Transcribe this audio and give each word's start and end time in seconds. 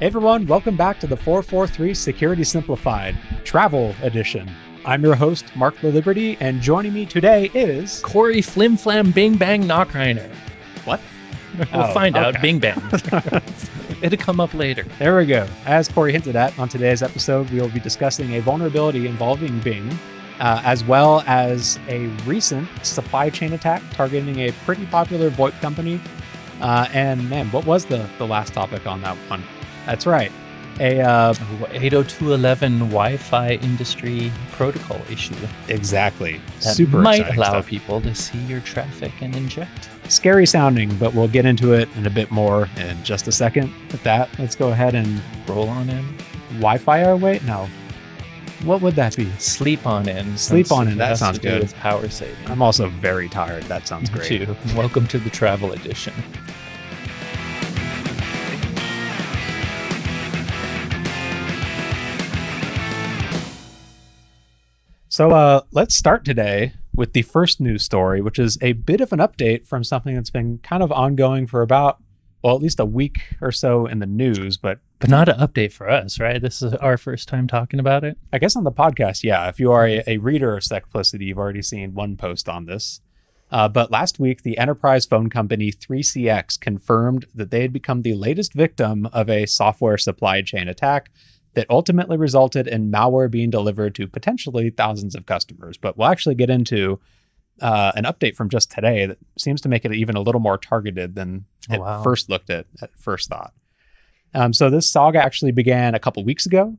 Hey 0.00 0.06
everyone, 0.06 0.46
welcome 0.46 0.76
back 0.76 0.98
to 1.00 1.06
the 1.06 1.16
443 1.16 1.92
Security 1.94 2.42
Simplified 2.44 3.16
Travel 3.44 3.94
Edition. 4.02 4.50
I'm 4.84 5.02
your 5.04 5.14
host, 5.14 5.44
Marc 5.54 5.76
Laliberte, 5.76 6.38
and 6.40 6.60
joining 6.62 6.94
me 6.94 7.04
today 7.04 7.50
is 7.52 8.00
Corey 8.00 8.40
Flim 8.40 8.76
Flam 8.78 9.10
Bing 9.10 9.36
Bang 9.36 9.64
Nachreiner. 9.64 10.28
what? 10.84 11.00
We'll 11.58 11.82
Oh, 11.82 11.92
find 11.92 12.16
out. 12.16 12.34
okay. 12.36 12.40
Bing 12.42 12.58
Bang. 12.60 12.80
It'll 14.02 14.18
come 14.18 14.40
up 14.40 14.54
later. 14.54 14.84
There 14.98 15.16
we 15.18 15.26
go. 15.26 15.46
As 15.66 15.88
Corey 15.88 16.12
hinted 16.12 16.34
at, 16.36 16.58
on 16.58 16.68
today's 16.70 17.02
episode, 17.02 17.50
we 17.50 17.60
will 17.60 17.68
be 17.68 17.80
discussing 17.80 18.34
a 18.36 18.40
vulnerability 18.40 19.06
involving 19.06 19.58
Bing, 19.60 19.90
uh, 20.38 20.62
as 20.64 20.82
well 20.82 21.22
as 21.26 21.78
a 21.88 22.06
recent 22.24 22.66
supply 22.82 23.28
chain 23.28 23.52
attack 23.52 23.82
targeting 23.90 24.38
a 24.40 24.52
pretty 24.64 24.86
popular 24.86 25.28
VoIP 25.30 25.60
company. 25.60 26.00
Uh, 26.62 26.88
and 26.94 27.28
man, 27.28 27.50
what 27.50 27.66
was 27.66 27.84
the, 27.84 28.08
the 28.18 28.26
last 28.26 28.54
topic 28.54 28.86
on 28.86 29.02
that 29.02 29.16
one? 29.28 29.42
That's 29.90 30.06
right. 30.06 30.30
A 30.78 31.00
uh, 31.00 31.34
802.11 31.34 32.78
Wi-Fi 32.78 33.54
industry 33.54 34.30
protocol 34.52 35.00
issue 35.10 35.34
exactly 35.66 36.40
that 36.60 36.76
super 36.76 36.98
might 36.98 37.28
allow 37.34 37.48
stuff. 37.48 37.66
people 37.66 38.00
to 38.02 38.14
see 38.14 38.38
your 38.44 38.60
traffic 38.60 39.10
and 39.20 39.34
inject. 39.34 39.90
scary 40.08 40.46
sounding, 40.46 40.94
but 40.94 41.12
we'll 41.12 41.26
get 41.26 41.44
into 41.44 41.72
it 41.74 41.88
in 41.96 42.06
a 42.06 42.10
bit 42.10 42.30
more 42.30 42.68
in 42.76 43.02
just 43.02 43.26
a 43.26 43.32
second. 43.32 43.72
With 43.90 44.04
that, 44.04 44.30
let's 44.38 44.54
go 44.54 44.68
ahead 44.68 44.94
and 44.94 45.20
Roll 45.48 45.68
on 45.68 45.90
in, 45.90 46.06
Wi-Fi 46.60 47.02
our 47.02 47.16
way. 47.16 47.40
No, 47.44 47.68
what 48.62 48.80
would 48.82 48.94
that 48.94 49.16
be? 49.16 49.28
sleep 49.38 49.88
on 49.88 50.08
in. 50.08 50.38
Sleep 50.38 50.70
on 50.70 50.86
in, 50.86 50.98
that 50.98 51.18
sounds 51.18 51.40
good. 51.40 51.62
With 51.62 51.74
power 51.74 52.08
saving. 52.08 52.46
I'm 52.46 52.62
also 52.62 52.88
very 52.88 53.28
tired. 53.28 53.64
That 53.64 53.88
sounds 53.88 54.08
great. 54.08 54.28
Too. 54.28 54.56
Welcome 54.76 55.08
to 55.08 55.18
the 55.18 55.30
travel 55.30 55.72
edition. 55.72 56.14
So 65.20 65.32
uh, 65.32 65.60
let's 65.70 65.94
start 65.94 66.24
today 66.24 66.72
with 66.94 67.12
the 67.12 67.20
first 67.20 67.60
news 67.60 67.82
story, 67.82 68.22
which 68.22 68.38
is 68.38 68.56
a 68.62 68.72
bit 68.72 69.02
of 69.02 69.12
an 69.12 69.18
update 69.18 69.66
from 69.66 69.84
something 69.84 70.14
that's 70.14 70.30
been 70.30 70.60
kind 70.62 70.82
of 70.82 70.90
ongoing 70.90 71.46
for 71.46 71.60
about, 71.60 72.02
well, 72.42 72.56
at 72.56 72.62
least 72.62 72.80
a 72.80 72.86
week 72.86 73.18
or 73.42 73.52
so 73.52 73.84
in 73.84 73.98
the 73.98 74.06
news. 74.06 74.56
But 74.56 74.78
But 74.98 75.10
not 75.10 75.28
an 75.28 75.38
update 75.38 75.74
for 75.74 75.90
us, 75.90 76.18
right? 76.18 76.40
This 76.40 76.62
is 76.62 76.72
our 76.72 76.96
first 76.96 77.28
time 77.28 77.48
talking 77.48 77.78
about 77.78 78.02
it. 78.02 78.16
I 78.32 78.38
guess 78.38 78.56
on 78.56 78.64
the 78.64 78.72
podcast, 78.72 79.22
yeah, 79.22 79.46
if 79.50 79.60
you 79.60 79.70
are 79.72 79.86
a, 79.86 80.02
a 80.06 80.16
reader 80.16 80.56
of 80.56 80.64
Secplicity, 80.64 81.26
you've 81.26 81.36
already 81.36 81.60
seen 81.60 81.92
one 81.92 82.16
post 82.16 82.48
on 82.48 82.64
this. 82.64 83.02
Uh, 83.50 83.68
but 83.68 83.90
last 83.90 84.18
week, 84.18 84.40
the 84.40 84.56
enterprise 84.56 85.04
phone 85.04 85.28
company 85.28 85.70
3CX 85.70 86.58
confirmed 86.58 87.26
that 87.34 87.50
they 87.50 87.60
had 87.60 87.74
become 87.74 88.00
the 88.00 88.14
latest 88.14 88.54
victim 88.54 89.04
of 89.12 89.28
a 89.28 89.44
software 89.44 89.98
supply 89.98 90.40
chain 90.40 90.66
attack 90.66 91.10
that 91.54 91.66
ultimately 91.68 92.16
resulted 92.16 92.66
in 92.68 92.90
malware 92.92 93.30
being 93.30 93.50
delivered 93.50 93.94
to 93.96 94.06
potentially 94.06 94.70
thousands 94.70 95.14
of 95.14 95.26
customers. 95.26 95.76
But 95.76 95.96
we'll 95.98 96.08
actually 96.08 96.34
get 96.36 96.50
into 96.50 97.00
uh, 97.60 97.92
an 97.94 98.04
update 98.04 98.36
from 98.36 98.48
just 98.48 98.70
today 98.70 99.06
that 99.06 99.18
seems 99.38 99.60
to 99.62 99.68
make 99.68 99.84
it 99.84 99.92
even 99.92 100.16
a 100.16 100.20
little 100.20 100.40
more 100.40 100.56
targeted 100.58 101.14
than 101.14 101.44
Oh, 101.68 101.74
it 101.74 101.80
wow. 101.80 102.02
first 102.02 102.28
looked 102.30 102.50
at 102.50 102.66
at 102.80 102.90
first 102.98 103.28
thought. 103.28 103.52
Um, 104.34 104.52
so 104.52 104.70
this 104.70 104.90
saga 104.90 105.22
actually 105.22 105.52
began 105.52 105.94
a 105.94 105.98
couple 105.98 106.24
weeks 106.24 106.46
ago 106.46 106.76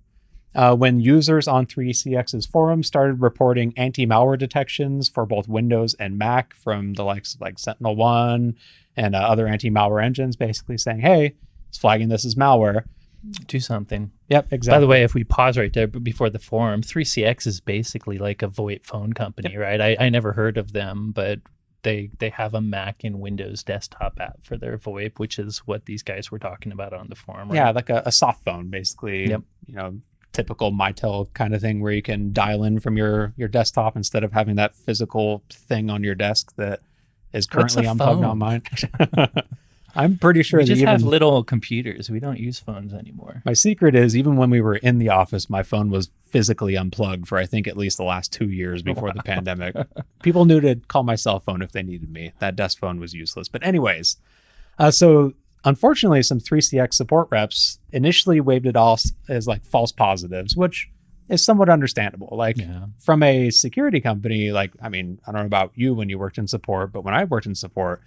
uh, 0.55 0.75
when 0.75 1.00
users 1.00 1.47
on 1.47 1.66
3CX's 1.66 2.45
forum 2.45 2.81
started 2.81 3.22
reporting 3.22 3.73
anti-malware 3.78 4.38
detections 4.39 5.08
for 5.09 5.25
both 5.25 5.47
Windows 5.47 5.94
and 6.00 6.17
Mac 6.17 6.53
from 6.56 6.94
the 6.95 7.03
likes 7.03 7.35
of 7.35 7.41
like 7.41 7.59
Sentinel 7.59 7.95
One 7.95 8.56
and 8.97 9.16
uh, 9.16 9.19
other 9.19 9.47
anti-malware 9.47 10.03
engines, 10.03 10.35
basically 10.35 10.78
saying, 10.78 11.00
"Hey, 11.02 11.35
it's 11.69 11.78
flagging 11.78 12.09
this 12.09 12.25
as 12.25 12.35
malware." 12.35 12.83
Do 13.47 13.59
something. 13.59 14.11
Yep, 14.30 14.47
exactly. 14.52 14.75
By 14.75 14.80
the 14.80 14.88
way, 14.88 15.03
if 15.03 15.14
we 15.14 15.23
pause 15.23 15.58
right 15.58 15.72
there 15.72 15.88
before 15.88 16.30
the 16.30 16.39
forum, 16.39 16.81
3CX 16.81 17.45
is 17.45 17.59
basically 17.59 18.17
like 18.17 18.41
a 18.41 18.47
VoIP 18.47 18.86
phone 18.86 19.13
company, 19.13 19.55
right? 19.58 19.80
I, 19.80 19.95
I 20.00 20.09
never 20.09 20.33
heard 20.33 20.58
of 20.58 20.73
them, 20.73 21.12
but 21.12 21.40
they 21.84 22.09
they 22.19 22.29
have 22.29 22.53
a 22.53 22.62
Mac 22.62 23.03
and 23.03 23.19
Windows 23.19 23.63
desktop 23.63 24.19
app 24.19 24.44
for 24.44 24.57
their 24.57 24.78
VoIP, 24.78 25.19
which 25.19 25.38
is 25.40 25.59
what 25.59 25.85
these 25.85 26.03
guys 26.03 26.31
were 26.31 26.40
talking 26.40 26.72
about 26.72 26.94
on 26.94 27.07
the 27.09 27.16
forum. 27.16 27.50
Right? 27.50 27.56
yeah, 27.56 27.72
like 27.72 27.90
a, 27.90 28.03
a 28.06 28.12
soft 28.12 28.44
phone, 28.44 28.69
basically. 28.69 29.29
Yep. 29.29 29.41
You 29.68 29.75
know, 29.75 29.97
typical 30.34 30.72
Mitel 30.72 31.31
kind 31.34 31.53
of 31.53 31.62
thing 31.62 31.81
where 31.81 31.91
you 31.91 32.01
can 32.01 32.34
dial 32.34 32.63
in 32.63 32.79
from 32.79 32.97
your 32.97 33.34
your 33.38 33.47
desktop 33.47 33.95
instead 33.95 34.24
of 34.24 34.31
having 34.31 34.56
that 34.56 34.74
physical 34.75 35.44
thing 35.50 35.90
on 35.90 36.03
your 36.03 36.16
desk 36.16 36.56
that 36.56 36.81
is 37.34 37.47
currently 37.47 37.85
unplugged 37.85 38.24
on 38.24 38.38
mine. 38.38 38.62
I'm 39.96 40.18
pretty 40.18 40.44
sure 40.44 40.59
we 40.59 40.66
that 40.66 40.74
just 40.75 40.85
have 40.85 41.03
little 41.03 41.44
computers. 41.44 42.09
We 42.09 42.19
don't 42.19 42.40
use 42.40 42.59
phones 42.59 42.94
anymore. 42.94 43.41
My 43.46 43.53
secret 43.53 43.96
is 43.96 44.16
even 44.16 44.35
when 44.38 44.50
we 44.50 44.62
were 44.62 44.75
in 44.78 44.97
the 45.00 45.09
office, 45.09 45.50
my 45.50 45.63
phone 45.63 45.90
was 45.90 46.09
physically 46.29 46.75
unplugged 46.75 47.28
for 47.28 47.38
I 47.38 47.46
think 47.46 47.68
at 47.68 47.75
least 47.78 47.97
the 47.97 48.03
last 48.03 48.31
two 48.31 48.50
years 48.50 48.81
before 48.81 49.12
the 49.12 49.22
pandemic. 49.25 49.75
People 50.24 50.46
knew 50.46 50.62
to 50.62 50.75
call 50.88 51.03
my 51.03 51.16
cell 51.16 51.40
phone 51.40 51.62
if 51.62 51.72
they 51.72 51.84
needed 51.84 52.09
me. 52.12 52.31
That 52.40 52.56
desk 52.56 52.80
phone 52.80 53.00
was 53.00 53.13
useless. 53.13 53.47
But 53.50 53.66
anyways, 53.66 54.18
uh, 54.80 54.91
so 54.91 55.34
unfortunately, 55.66 56.24
some 56.24 56.40
3CX 56.40 56.94
support 56.94 57.28
reps 57.31 57.80
initially 57.91 58.40
waved 58.40 58.66
it 58.66 58.75
off 58.78 59.03
as 59.28 59.47
like 59.47 59.66
false 59.66 59.91
positives, 59.91 60.56
which 60.56 60.90
is 61.28 61.44
somewhat 61.44 61.69
understandable. 61.69 62.30
Like 62.31 62.57
Yeah. 62.57 62.85
from 63.00 63.24
a 63.24 63.50
security 63.51 64.00
company, 64.01 64.51
like 64.51 64.72
I 64.81 64.90
mean, 64.90 65.19
I 65.28 65.31
don't 65.31 65.41
know 65.41 65.46
about 65.47 65.72
you 65.75 65.94
when 65.94 66.09
you 66.09 66.18
worked 66.18 66.38
in 66.38 66.47
support, 66.47 66.91
but 66.94 67.03
when 67.03 67.13
I 67.13 67.25
worked 67.25 67.46
in 67.46 67.56
support, 67.56 68.01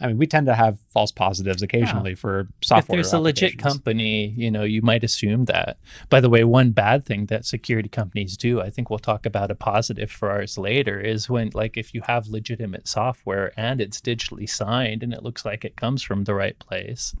I 0.00 0.06
mean, 0.06 0.18
we 0.18 0.26
tend 0.26 0.46
to 0.46 0.54
have 0.54 0.78
false 0.92 1.12
positives 1.12 1.62
occasionally 1.62 2.14
for 2.14 2.48
software. 2.62 2.98
if 2.98 3.04
there's 3.04 3.12
a 3.12 3.18
legit 3.18 3.58
company, 3.58 4.28
you 4.28 4.50
know, 4.50 4.64
you 4.64 4.80
might 4.80 5.04
assume 5.04 5.44
that. 5.44 5.76
By 6.08 6.20
the 6.20 6.30
way, 6.30 6.42
one 6.42 6.70
bad 6.70 7.04
thing 7.04 7.26
that 7.26 7.44
security 7.44 7.88
companies 7.88 8.36
do, 8.36 8.60
I 8.60 8.70
think 8.70 8.88
we'll 8.88 8.98
talk 8.98 9.26
about 9.26 9.50
a 9.50 9.54
positive 9.54 10.10
for 10.10 10.30
ours 10.30 10.56
later, 10.56 10.98
is 10.98 11.28
when 11.28 11.50
like 11.52 11.76
if 11.76 11.92
you 11.92 12.02
have 12.02 12.28
legitimate 12.28 12.88
software 12.88 13.52
and 13.56 13.80
it's 13.80 14.00
digitally 14.00 14.48
signed 14.48 15.02
and 15.02 15.12
it 15.12 15.22
looks 15.22 15.44
like 15.44 15.64
it 15.64 15.76
comes 15.76 16.02
from 16.02 16.24
the 16.24 16.34
right 16.34 16.58
place, 16.58 17.14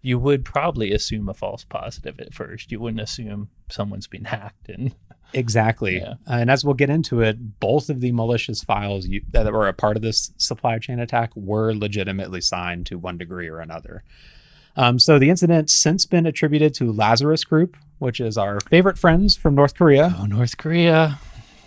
you 0.00 0.18
would 0.18 0.44
probably 0.44 0.92
assume 0.92 1.28
a 1.28 1.34
false 1.34 1.64
positive 1.64 2.18
at 2.18 2.34
first. 2.34 2.72
You 2.72 2.80
wouldn't 2.80 3.02
assume 3.02 3.50
someone's 3.68 4.06
been 4.06 4.24
hacked 4.24 4.68
and 4.68 4.94
Exactly. 5.34 5.98
Yeah. 5.98 6.14
and 6.26 6.50
as 6.50 6.64
we'll 6.64 6.74
get 6.74 6.90
into 6.90 7.20
it, 7.20 7.60
both 7.60 7.88
of 7.88 8.00
the 8.00 8.12
malicious 8.12 8.62
files 8.62 9.06
you, 9.06 9.22
that 9.30 9.52
were 9.52 9.68
a 9.68 9.72
part 9.72 9.96
of 9.96 10.02
this 10.02 10.32
supply 10.36 10.78
chain 10.78 10.98
attack 10.98 11.30
were 11.34 11.74
legitimately 11.74 12.40
signed 12.40 12.86
to 12.86 12.98
one 12.98 13.18
degree 13.18 13.48
or 13.48 13.60
another. 13.60 14.04
Um, 14.76 14.98
so 14.98 15.18
the 15.18 15.30
incident's 15.30 15.74
since 15.74 16.06
been 16.06 16.26
attributed 16.26 16.74
to 16.74 16.92
Lazarus 16.92 17.44
Group, 17.44 17.76
which 17.98 18.20
is 18.20 18.38
our 18.38 18.58
favorite 18.60 18.98
friends 18.98 19.36
from 19.36 19.54
North 19.54 19.74
Korea. 19.74 20.14
oh, 20.18 20.26
North 20.26 20.56
Korea. 20.56 21.18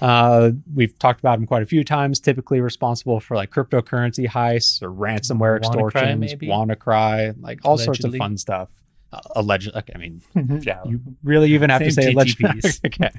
Uh, 0.02 0.52
we've 0.74 0.98
talked 1.00 1.20
about 1.20 1.38
them 1.38 1.48
quite 1.48 1.64
a 1.64 1.66
few 1.66 1.84
times. 1.84 2.20
Typically 2.20 2.60
responsible 2.60 3.20
for 3.20 3.36
like 3.36 3.50
cryptocurrency 3.52 4.28
heists 4.28 4.82
or 4.82 4.90
ransomware 4.90 5.60
WannaCry, 5.60 5.66
extortions, 5.66 6.20
maybe? 6.20 6.48
WannaCry, 6.48 7.36
like 7.42 7.60
all 7.64 7.78
sorts 7.78 8.04
of 8.04 8.14
fun 8.16 8.38
stuff. 8.38 8.70
Uh, 9.16 9.22
alleged, 9.36 9.72
I 9.76 9.98
mean, 9.98 10.22
Yeah. 10.62 10.82
you 10.86 11.00
really 11.24 11.52
even 11.54 11.70
have 11.70 11.82
to 11.82 11.92
say 11.92 12.12
alleged. 12.12 12.42
Okay. 12.86 13.12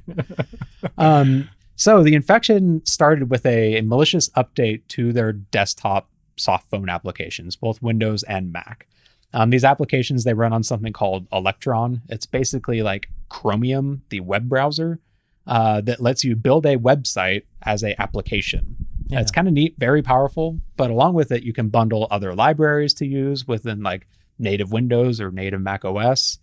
um, 0.98 1.48
so 1.76 2.02
the 2.02 2.14
infection 2.14 2.84
started 2.84 3.30
with 3.30 3.44
a, 3.46 3.78
a 3.78 3.82
malicious 3.82 4.28
update 4.30 4.82
to 4.88 5.12
their 5.12 5.32
desktop 5.32 6.10
soft 6.36 6.68
phone 6.70 6.88
applications, 6.88 7.56
both 7.56 7.80
Windows 7.82 8.22
and 8.24 8.52
Mac. 8.52 8.86
Um, 9.32 9.50
these 9.50 9.64
applications 9.64 10.24
they 10.24 10.34
run 10.34 10.52
on 10.52 10.62
something 10.62 10.92
called 10.92 11.26
Electron. 11.32 12.02
It's 12.08 12.26
basically 12.26 12.82
like 12.82 13.08
Chromium, 13.28 14.02
the 14.10 14.20
web 14.20 14.48
browser, 14.48 15.00
uh, 15.46 15.80
that 15.82 16.00
lets 16.00 16.24
you 16.24 16.36
build 16.36 16.66
a 16.66 16.76
website 16.76 17.42
as 17.62 17.82
a 17.82 18.00
application. 18.00 18.76
Yeah. 19.08 19.20
It's 19.20 19.30
kind 19.30 19.46
of 19.46 19.54
neat, 19.54 19.76
very 19.78 20.02
powerful, 20.02 20.60
but 20.76 20.90
along 20.90 21.14
with 21.14 21.30
it, 21.30 21.42
you 21.42 21.52
can 21.52 21.68
bundle 21.68 22.08
other 22.10 22.34
libraries 22.34 22.92
to 22.94 23.06
use 23.06 23.46
within 23.46 23.82
like 23.82 24.06
native 24.38 24.72
Windows 24.72 25.20
or 25.20 25.30
native 25.30 25.60
Mac 25.60 25.84
OS. 25.84 26.38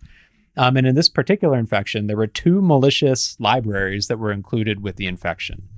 Um, 0.56 0.76
and 0.76 0.86
in 0.86 0.94
this 0.94 1.08
particular 1.08 1.58
infection, 1.58 2.06
there 2.06 2.16
were 2.16 2.26
two 2.26 2.62
malicious 2.62 3.36
libraries 3.40 4.06
that 4.08 4.18
were 4.18 4.32
included 4.32 4.82
with 4.82 4.96
the 4.96 5.06
infection. 5.06 5.68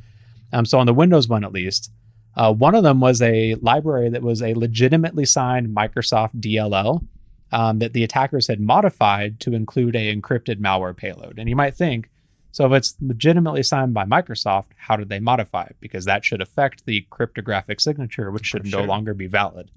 Um, 0.53 0.65
so 0.67 0.79
on 0.79 0.87
the 0.87 0.95
Windows 0.95 1.29
one, 1.29 1.45
at 1.45 1.53
least, 1.53 1.91
uh, 2.37 2.53
one 2.53 2.75
of 2.75 2.83
them 2.83 3.01
was 3.01 3.23
a 3.23 3.55
library 3.57 4.11
that 4.11 4.23
was 4.23 4.43
a 4.43 4.55
legitimately 4.55 5.25
signed 5.25 5.75
Microsoft 5.75 6.39
DLL 6.41 7.07
um, 7.53 7.79
that 7.79 7.95
the 7.95 8.05
attackers 8.05 8.49
had 8.49 8.61
modified 8.61 9.41
to 9.41 9.55
include 9.55 9.97
a 9.97 10.15
encrypted 10.15 10.61
malware 10.61 10.97
payload. 10.97 11.39
And 11.39 11.49
you 11.49 11.57
might 11.57 11.75
think, 11.75 12.11
so 12.53 12.67
if 12.67 12.73
it's 12.73 12.97
legitimately 13.01 13.63
signed 13.63 13.95
by 13.95 14.05
Microsoft, 14.05 14.69
how 14.77 14.97
did 14.97 15.09
they 15.09 15.21
modify 15.21 15.65
it? 15.65 15.77
Because 15.81 16.05
that 16.05 16.25
should 16.25 16.43
affect 16.43 16.85
the 16.85 17.07
cryptographic 17.11 17.81
signature, 17.81 18.31
which 18.31 18.47
should 18.47 18.67
no 18.67 18.83
longer 18.83 19.15
be 19.15 19.27
valid. 19.27 19.71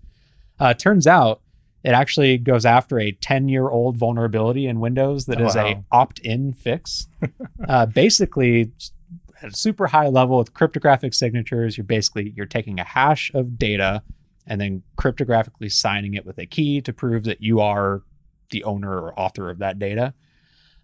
Uh, 0.59 0.73
turns 0.73 1.07
out 1.07 1.41
it 1.83 1.91
actually 1.91 2.37
goes 2.37 2.65
after 2.65 2.99
a 2.99 3.11
10 3.11 3.49
year 3.49 3.69
old 3.69 3.97
vulnerability 3.97 4.67
in 4.67 4.79
Windows 4.79 5.25
that 5.25 5.41
Oh, 5.41 5.45
is 5.45 5.55
a 5.55 5.83
opt 5.91 6.19
in 6.19 6.53
fix. 6.53 7.07
uh, 7.67 7.85
basically, 7.85 8.71
at 9.41 9.53
a 9.53 9.55
super 9.55 9.87
high 9.87 10.07
level 10.07 10.37
with 10.37 10.53
cryptographic 10.53 11.13
signatures, 11.13 11.77
you're 11.77 11.85
basically 11.85 12.33
you're 12.35 12.45
taking 12.45 12.79
a 12.79 12.83
hash 12.83 13.31
of 13.33 13.57
data 13.57 14.03
and 14.45 14.59
then 14.59 14.83
cryptographically 14.97 15.71
signing 15.71 16.15
it 16.15 16.25
with 16.25 16.37
a 16.37 16.45
key 16.45 16.81
to 16.81 16.91
prove 16.91 17.23
that 17.23 17.41
you 17.41 17.61
are 17.61 18.01
the 18.49 18.63
owner 18.63 18.99
or 18.99 19.17
author 19.17 19.49
of 19.49 19.59
that 19.59 19.77
data. 19.79 20.13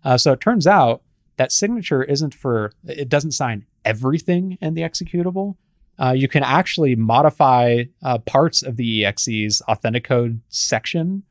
Uh, 0.03 0.17
so 0.17 0.31
it 0.31 0.39
turns 0.39 0.67
out 0.67 1.01
that 1.37 1.51
signature 1.51 2.03
isn't 2.03 2.33
for, 2.33 2.71
it 2.85 3.09
doesn't 3.09 3.31
sign 3.31 3.65
everything 3.83 4.57
in 4.61 4.75
the 4.75 4.81
executable. 4.81 5.55
Uh, 5.97 6.11
you 6.11 6.27
can 6.27 6.43
actually 6.43 6.95
modify 6.95 7.83
uh, 8.03 8.17
parts 8.19 8.61
of 8.61 8.75
the 8.77 9.03
EXE's 9.03 9.61
authenticode 9.69 10.39
section 10.49 11.23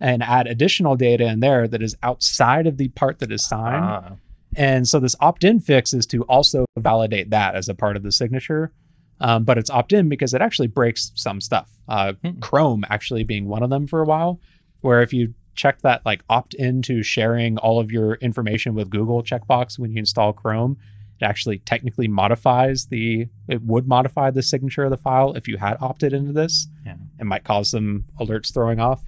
and 0.00 0.22
add 0.22 0.46
additional 0.46 0.96
data 0.96 1.26
in 1.26 1.40
there 1.40 1.66
that 1.68 1.82
is 1.82 1.96
outside 2.02 2.66
of 2.66 2.76
the 2.76 2.88
part 2.88 3.18
that 3.20 3.30
is 3.32 3.44
signed. 3.44 3.84
Ah, 3.84 4.12
And 4.56 4.86
so 4.86 4.98
this 5.00 5.16
opt-in 5.20 5.60
fix 5.60 5.92
is 5.94 6.06
to 6.06 6.22
also 6.24 6.66
validate 6.78 7.30
that 7.30 7.54
as 7.54 7.68
a 7.68 7.74
part 7.74 7.96
of 7.96 8.02
the 8.02 8.12
signature. 8.12 8.72
Um, 9.20 9.44
but 9.44 9.56
it's 9.58 9.70
opt-in 9.70 10.08
because 10.08 10.34
it 10.34 10.42
actually 10.42 10.66
breaks 10.68 11.12
some 11.14 11.40
stuff. 11.40 11.70
Uh, 11.88 12.14
Hmm. 12.22 12.38
Chrome 12.40 12.84
actually 12.90 13.22
being 13.24 13.46
one 13.46 13.62
of 13.62 13.70
them 13.70 13.86
for 13.86 14.02
a 14.02 14.04
while, 14.04 14.40
where 14.80 15.02
if 15.02 15.12
you 15.12 15.34
check 15.54 15.80
that 15.82 16.04
like 16.04 16.24
opt-in 16.28 16.82
to 16.82 17.02
sharing 17.02 17.58
all 17.58 17.78
of 17.78 17.92
your 17.92 18.14
information 18.16 18.74
with 18.74 18.90
Google 18.90 19.22
checkbox 19.22 19.78
when 19.78 19.92
you 19.92 19.98
install 19.98 20.32
Chrome, 20.32 20.76
it 21.22 21.24
actually 21.24 21.58
technically 21.60 22.08
modifies 22.08 22.86
the 22.86 23.28
it 23.48 23.62
would 23.62 23.86
modify 23.86 24.30
the 24.30 24.42
signature 24.42 24.84
of 24.84 24.90
the 24.90 24.96
file 24.96 25.34
if 25.34 25.46
you 25.46 25.56
had 25.56 25.76
opted 25.80 26.12
into 26.12 26.32
this. 26.32 26.66
Yeah. 26.84 26.96
It 27.20 27.24
might 27.24 27.44
cause 27.44 27.70
some 27.70 28.04
alerts 28.20 28.52
throwing 28.52 28.80
off. 28.80 29.04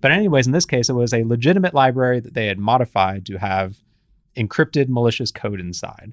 But 0.00 0.12
anyways, 0.12 0.46
in 0.46 0.52
this 0.52 0.66
case, 0.66 0.90
it 0.90 0.92
was 0.92 1.14
a 1.14 1.24
legitimate 1.24 1.72
library 1.72 2.20
that 2.20 2.34
they 2.34 2.46
had 2.48 2.58
modified 2.58 3.24
to 3.26 3.38
have 3.38 3.76
encrypted 4.36 4.88
malicious 4.88 5.30
code 5.30 5.60
inside. 5.60 6.12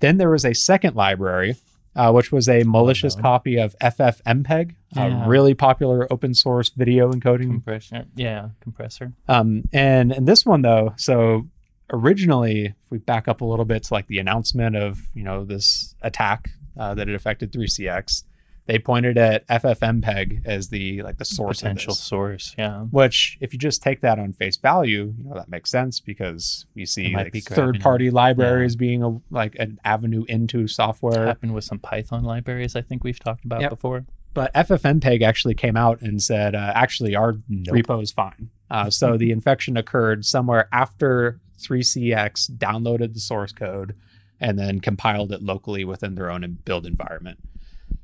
Then 0.00 0.16
there 0.16 0.30
was 0.30 0.46
a 0.46 0.54
second 0.54 0.96
library, 0.96 1.56
uh, 1.94 2.10
which 2.12 2.32
was 2.32 2.48
a 2.48 2.62
malicious 2.64 3.16
no. 3.16 3.22
copy 3.22 3.58
of 3.58 3.76
FFmpeg, 3.82 4.74
Yeah. 4.96 5.26
a 5.26 5.28
really 5.28 5.52
popular 5.52 6.10
open 6.10 6.32
source 6.32 6.70
video 6.70 7.12
encoding. 7.12 7.50
compressor. 7.50 8.06
Yeah, 8.16 8.50
compressor. 8.60 9.12
Um, 9.28 9.64
and 9.72 10.12
and 10.12 10.26
this 10.26 10.46
one 10.46 10.62
though, 10.62 10.94
so 10.96 11.46
originally, 11.90 12.66
if 12.66 12.90
we 12.90 12.98
back 12.98 13.28
up 13.28 13.40
a 13.40 13.44
little 13.44 13.64
bit 13.64 13.84
to 13.84 13.94
like 13.94 14.06
the 14.06 14.18
announcement 14.18 14.76
of 14.76 15.00
you 15.14 15.22
know 15.24 15.44
this 15.44 15.94
attack 16.02 16.50
uh, 16.78 16.94
that 16.94 17.08
it 17.08 17.14
affected 17.14 17.52
3CX, 17.52 18.24
they 18.66 18.78
pointed 18.78 19.16
at 19.18 19.46
FFmpeg 19.48 20.44
as 20.46 20.68
the 20.68 21.02
like 21.02 21.18
the 21.18 21.24
source 21.24 21.60
Potential 21.60 21.94
source. 21.94 22.54
Yeah. 22.58 22.80
Which, 22.82 23.38
if 23.40 23.52
you 23.52 23.58
just 23.58 23.82
take 23.82 24.00
that 24.02 24.18
on 24.18 24.32
face 24.32 24.56
value, 24.56 25.14
you 25.16 25.24
know 25.24 25.34
that 25.34 25.48
makes 25.48 25.70
sense 25.70 26.00
because 26.00 26.66
you 26.74 26.86
see 26.86 27.14
like 27.14 27.32
be 27.32 27.40
third-party 27.40 28.10
libraries 28.10 28.76
being 28.76 29.02
a 29.02 29.18
like 29.30 29.56
an 29.58 29.78
avenue 29.84 30.24
into 30.28 30.68
software. 30.68 31.26
happened 31.26 31.54
with 31.54 31.64
some 31.64 31.78
Python 31.78 32.24
libraries. 32.24 32.76
I 32.76 32.82
think 32.82 33.04
we've 33.04 33.18
talked 33.18 33.44
about 33.44 33.60
Yep. 33.62 33.70
before. 33.70 34.04
But 34.34 34.52
FFmpeg 34.54 35.22
actually 35.22 35.54
came 35.54 35.76
out 35.76 36.00
and 36.00 36.22
said, 36.22 36.54
uh, 36.54 36.70
actually, 36.74 37.16
our 37.16 37.38
Nope. 37.48 37.74
repo 37.74 38.02
is 38.02 38.12
fine. 38.12 38.50
Uh, 38.70 38.88
so 38.90 39.16
the 39.16 39.30
infection 39.38 39.76
occurred 39.76 40.24
somewhere 40.26 40.68
after 40.70 41.40
3CX 41.58 42.50
downloaded 42.52 43.14
the 43.14 43.20
source 43.20 43.52
code 43.52 43.94
and 44.40 44.58
then 44.58 44.80
compiled 44.80 45.32
it 45.32 45.42
locally 45.42 45.84
within 45.84 46.14
their 46.14 46.30
own 46.30 46.58
build 46.64 46.86
environment. 46.86 47.38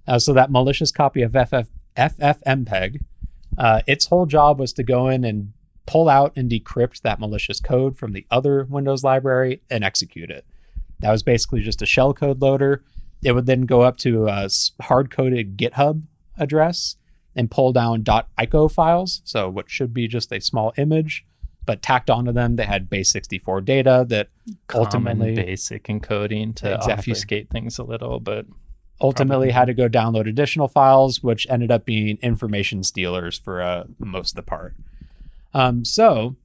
Uh, 0.07 0.19
so 0.19 0.33
that 0.33 0.51
malicious 0.51 0.91
copy 0.91 1.23
of 1.23 1.33
FF, 1.33 1.71
FFmpeg, 1.97 3.01
uh, 3.57 3.83
its 3.87 4.07
whole 4.07 4.27
job 4.27 4.59
was 4.59 4.73
to 4.73 4.83
go 4.83 5.09
in 5.09 5.25
and 5.25 5.53
pull 5.87 6.09
out 6.09 6.33
and 6.37 6.51
decrypt 6.51 7.03
that 7.03 7.21
malicious 7.21 7.61
code 7.61 7.97
from 7.97 8.13
the 8.13 8.27
other 8.31 8.65
Windows 8.65 9.05
library 9.05 9.63
and 9.71 9.85
execute 9.85 10.31
it. 10.31 10.45
That 11.01 11.13
was 11.13 11.23
basically 11.23 11.61
just 11.61 11.83
a 11.83 11.87
shellcode 11.87 12.41
loader. 12.41 12.83
It 13.23 13.33
would 13.33 13.47
then 13.47 13.63
go 13.63 13.83
up 13.83 13.97
to 13.99 14.27
a 14.29 14.49
hard 14.83 15.11
coded 15.11 15.57
GitHub 15.57 16.03
address 16.39 16.97
and 17.37 17.51
pull 17.51 17.73
down 17.73 18.05
.ico 18.05 18.71
files. 18.71 19.21
So 19.25 19.49
what 19.49 19.71
should 19.71 19.93
be 19.93 20.09
just 20.09 20.33
a 20.33 20.41
small 20.41 20.73
image, 20.77 21.25
but 21.67 21.83
tacked 21.83 22.11
onto 22.11 22.33
them, 22.33 22.57
they 22.57 22.65
had 22.65 22.91
base64 22.91 23.65
data 23.65 24.05
that 24.09 24.29
ultimately 24.75 25.35
basic 25.35 25.85
encoding 25.85 26.55
to 26.57 26.75
Exactly. 26.75 26.93
obfuscate 26.93 27.51
things 27.51 27.79
a 27.79 27.85
little, 27.85 28.21
but 28.21 28.47
ultimately 29.01 29.49
Probably. 29.49 29.53
had 29.53 29.65
to 29.67 29.75
go 29.75 29.89
download 29.89 30.29
additional 30.29 30.69
files, 30.69 31.23
which 31.23 31.47
ended 31.49 31.71
up 31.71 31.85
being 31.85 32.19
information 32.23 32.83
stealers 32.83 33.39
for 33.39 33.63
uh, 33.63 33.85
most 33.99 34.33
of 34.33 34.37
the 34.37 34.43
part. 34.43 34.75
Um, 35.53 35.85
so 35.85 36.37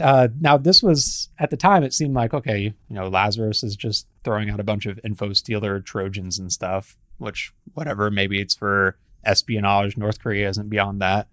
uh, 0.00 0.28
now 0.40 0.56
this 0.56 0.82
was 0.82 1.28
at 1.38 1.50
the 1.50 1.56
time 1.56 1.82
it 1.82 1.92
seemed 1.92 2.14
like 2.14 2.32
okay, 2.32 2.58
you 2.60 2.74
know, 2.88 3.08
Lazarus 3.08 3.62
is 3.62 3.76
just 3.76 4.06
throwing 4.24 4.48
out 4.48 4.60
a 4.60 4.64
bunch 4.64 4.86
of 4.86 4.98
info 5.04 5.32
stealer 5.32 5.80
trojans 5.80 6.38
and 6.38 6.50
stuff, 6.52 6.96
which 7.18 7.52
whatever, 7.74 8.10
maybe 8.10 8.40
it's 8.40 8.54
for 8.54 8.96
espionage. 9.24 9.96
North 9.96 10.20
Korea 10.20 10.48
isn't 10.48 10.68
beyond 10.70 11.00
that. 11.02 11.28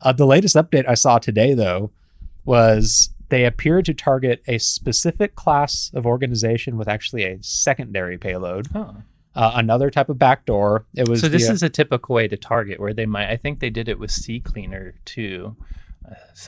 Uh, 0.00 0.12
the 0.12 0.26
latest 0.26 0.56
update 0.56 0.86
I 0.88 0.94
saw 0.94 1.18
today 1.18 1.54
though 1.54 1.90
was 2.44 3.10
they 3.28 3.44
appeared 3.44 3.84
to 3.86 3.94
target 3.94 4.42
a 4.46 4.58
specific 4.58 5.34
class 5.34 5.90
of 5.94 6.06
organization 6.06 6.76
with 6.76 6.88
actually 6.88 7.24
a 7.24 7.38
secondary 7.42 8.18
payload 8.18 8.68
huh. 8.72 8.92
uh, 9.34 9.52
another 9.54 9.90
type 9.90 10.08
of 10.10 10.18
backdoor. 10.18 10.84
It 10.94 11.08
was 11.08 11.20
so 11.20 11.28
this 11.28 11.46
the- 11.46 11.52
is 11.54 11.62
a 11.62 11.70
typical 11.70 12.14
way 12.14 12.28
to 12.28 12.36
target 12.36 12.78
where 12.80 12.94
they 12.94 13.06
might 13.06 13.28
i 13.28 13.36
think 13.36 13.60
they 13.60 13.70
did 13.70 13.88
it 13.88 13.98
with 13.98 14.10
c 14.10 14.40
cleaner 14.40 14.94
too 15.04 15.56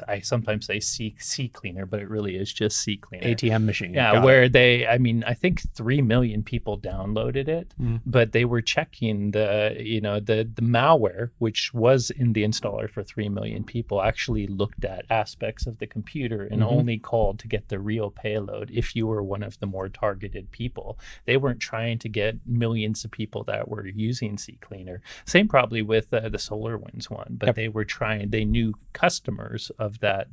i 0.09 0.21
sometimes 0.21 0.67
say 0.67 0.81
c 0.81 1.15
c 1.19 1.49
cleaner 1.49 1.87
but 1.87 2.01
it 2.01 2.09
really 2.09 2.37
is 2.37 2.53
just 2.53 2.79
c 2.79 2.97
cleaner 2.97 3.27
ATM 3.29 3.65
machine. 3.65 3.95
yeah 3.95 4.13
Got 4.13 4.23
it. 4.23 4.25
where 4.27 4.49
they 4.49 4.87
i 4.87 4.99
mean 4.99 5.23
i 5.27 5.35
think 5.35 5.61
3 5.75 6.03
million 6.03 6.43
people 6.43 6.79
downloaded 6.79 7.49
it 7.49 7.75
Mhm. 7.81 8.01
but 8.07 8.33
they 8.33 8.45
were 8.45 8.61
checking 8.63 9.31
the 9.33 9.77
you 9.79 10.01
know 10.01 10.21
the 10.21 10.49
the 10.55 10.63
malware 10.63 11.31
which 11.39 11.73
was 11.75 12.11
in 12.11 12.33
the 12.33 12.43
installer 12.45 12.89
for 12.89 13.03
3 13.03 13.29
million 13.29 13.65
people 13.65 14.03
actually 14.03 14.47
looked 14.47 14.85
at 14.85 15.05
aspects 15.11 15.67
of 15.67 15.79
the 15.79 15.87
computer 15.87 16.43
and 16.45 16.61
Mhm. 16.63 16.67
only 16.77 16.99
called 16.99 17.39
to 17.41 17.49
get 17.49 17.69
the 17.69 17.79
real 17.79 18.11
payload 18.11 18.71
if 18.71 18.97
you 18.97 19.07
were 19.07 19.23
one 19.23 19.43
of 19.43 19.59
the 19.61 19.67
more 19.67 19.89
targeted 19.89 20.51
people 20.51 20.99
they 21.27 21.37
weren't 21.37 21.61
trying 21.61 21.99
to 21.99 22.09
get 22.09 22.37
millions 22.47 23.05
of 23.05 23.11
people 23.11 23.45
that 23.45 23.69
were 23.69 23.87
using 23.87 24.37
CCleaner. 24.37 24.99
Same 25.25 25.49
probably 25.49 25.83
with 25.83 26.13
uh, 26.13 26.29
the 26.29 26.39
SolarWinds 26.39 27.11
one, 27.11 27.37
but 27.39 27.47
Yep. 27.49 27.55
they 27.57 27.69
were 27.69 27.85
trying. 27.85 28.31
They 28.31 28.45
knew 28.45 28.75
customers 28.93 29.44
of 29.79 30.01
that 30.01 30.29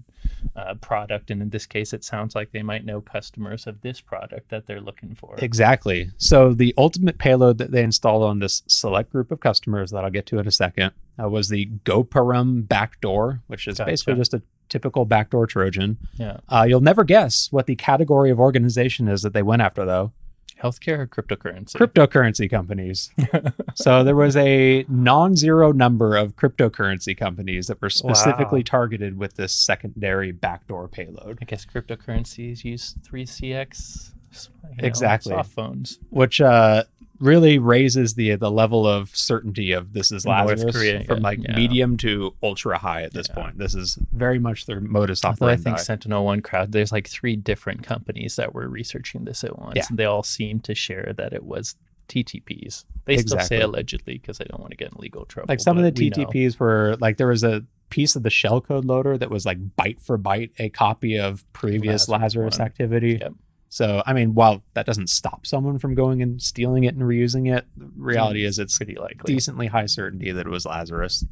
uh, 0.56 0.76
product, 0.76 1.32
and 1.32 1.42
in 1.42 1.50
this 1.50 1.66
case, 1.66 1.94
it 1.94 2.04
sounds 2.04 2.36
like 2.36 2.52
they 2.52 2.64
might 2.64 2.86
know 2.86 3.02
customers 3.02 3.68
of 3.68 3.82
this 3.82 4.02
product 4.02 4.50
that 4.50 4.68
they're 4.68 4.82
looking 4.82 5.16
for. 5.16 5.36
Exactly. 5.38 6.12
So 6.18 6.54
the 6.54 6.74
ultimate 6.78 7.18
payload 7.18 7.58
that 7.58 7.72
they 7.72 7.84
installed 7.84 8.24
on 8.24 8.40
this 8.40 8.64
select 8.68 9.12
group 9.12 9.32
of 9.32 9.40
customers 9.40 9.92
that 9.92 10.04
I'll 10.04 10.12
get 10.12 10.26
to 10.28 10.40
in 10.40 10.48
a 10.48 10.52
second 10.52 10.92
uh, 11.22 11.30
was 11.30 11.50
the 11.50 11.70
Gopuram 11.86 12.68
backdoor, 12.68 13.42
which 13.48 13.68
is 13.68 13.80
basically 13.80 14.16
just 14.16 14.34
a 14.34 14.42
typical 14.70 15.06
backdoor 15.06 15.48
Trojan. 15.48 15.98
Yeah, 16.16 16.38
Uh, 16.48 16.66
you'll 16.68 16.82
never 16.82 17.04
guess 17.04 17.52
what 17.52 17.66
the 17.68 17.76
category 17.76 18.32
of 18.32 18.40
organization 18.40 19.08
is 19.08 19.22
that 19.22 19.34
they 19.34 19.44
went 19.44 19.62
after, 19.62 19.86
though. 19.86 20.14
Healthcare 20.62 21.00
or 21.00 21.08
cryptocurrency. 21.08 21.74
Cryptocurrency 21.76 22.50
companies. 22.50 23.12
so 23.76 24.04
there 24.04 24.16
was 24.16 24.36
a 24.38 24.86
non-zero 24.88 25.72
number 25.72 26.16
of 26.18 26.36
cryptocurrency 26.36 27.18
companies 27.18 27.68
that 27.68 27.82
were 27.82 27.90
specifically 27.90 28.60
Wow. 28.62 28.66
targeted 28.66 29.18
with 29.18 29.36
this 29.36 29.54
secondary 29.54 30.32
backdoor 30.32 30.88
payload. 30.88 31.40
I 31.42 31.46
guess 31.46 31.66
cryptocurrencies 31.66 32.64
use 32.64 32.96
3CX. 33.04 34.12
you 34.34 34.70
know, 34.82 34.88
Exactly. 34.88 35.32
Soft 35.32 35.52
phones. 35.52 36.00
which 36.10 36.40
uh, 36.42 36.84
really 37.22 37.60
raises 37.60 38.16
the 38.16 38.36
the 38.36 38.52
level 38.52 38.86
of 38.88 39.16
certainty 39.16 39.72
of 39.72 39.94
this 39.94 40.12
is 40.12 40.26
North 40.26 40.48
Lazarus 40.48 40.76
Korea, 40.76 41.04
from 41.04 41.20
like 41.22 41.40
yeah. 41.42 41.56
medium 41.56 41.96
to 41.98 42.36
ultra 42.42 42.78
high 42.78 43.04
at 43.04 43.14
this 43.14 43.28
Yeah. 43.30 43.36
point. 43.36 43.58
This 43.58 43.76
is 43.76 43.98
very 44.12 44.40
much 44.40 44.66
their 44.66 44.80
modus 44.82 45.24
operandi. 45.24 45.54
I 45.54 45.64
think 45.64 45.80
Sentinel 45.80 46.26
One 46.26 46.42
Crowd, 46.42 46.72
there's 46.72 46.92
like 46.92 47.08
three 47.08 47.36
different 47.36 47.84
companies 47.84 48.36
that 48.36 48.54
were 48.54 48.68
researching 48.68 49.26
this 49.26 49.44
at 49.44 49.58
once, 49.58 49.76
Yeah. 49.76 49.84
and 49.90 49.98
they 49.98 50.06
all 50.06 50.24
seem 50.24 50.60
to 50.62 50.76
share 50.76 51.14
that 51.18 51.32
it 51.34 51.44
was 51.44 51.76
TTPs. 52.08 52.86
They 53.06 53.18
still 53.18 53.40
say 53.40 53.62
allegedly 53.62 54.16
because 54.18 54.38
they 54.38 54.46
don't 54.46 54.60
want 54.60 54.72
to 54.72 54.78
get 54.78 54.92
in 54.92 54.98
legal 55.00 55.26
trouble. 55.26 55.48
like 55.50 55.60
some 55.60 55.78
of 55.78 55.84
the 55.84 55.92
but 55.92 56.00
we 56.00 56.10
know. 56.10 56.30
TTPs 56.30 56.60
were 56.60 56.98
like 57.00 57.18
there 57.18 57.28
was 57.28 57.44
a 57.44 57.64
piece 57.90 58.16
of 58.16 58.24
the 58.24 58.30
shellcode 58.30 58.86
loader 58.86 59.18
that 59.18 59.30
was 59.30 59.46
like 59.46 59.58
byte 59.76 60.02
for 60.02 60.18
byte 60.18 60.50
a 60.60 60.70
copy 60.70 61.18
of 61.18 61.46
previous 61.54 62.08
Lazarus 62.08 62.58
Lazarus 62.58 62.60
activity. 62.60 63.18
Yep. 63.22 63.34
So 63.72 64.04
I 64.06 64.12
mean, 64.12 64.36
while 64.36 64.64
that 64.74 64.86
doesn't 64.86 65.08
stop 65.08 65.48
someone 65.48 65.80
from 65.80 65.96
going 65.96 66.22
and 66.22 66.42
stealing 66.42 66.84
it 66.84 66.94
and 66.94 67.04
reusing 67.04 67.50
it, 67.56 67.66
the 67.78 67.90
reality 67.96 68.44
is 68.44 68.60
it's 68.60 68.78
pretty 68.78 68.96
likely. 68.96 69.34
decently 69.34 69.68
high 69.68 69.86
certainty 69.86 70.30
that 70.34 70.46
it 70.46 70.50
was 70.50 70.66
Lazarus. 70.66 71.26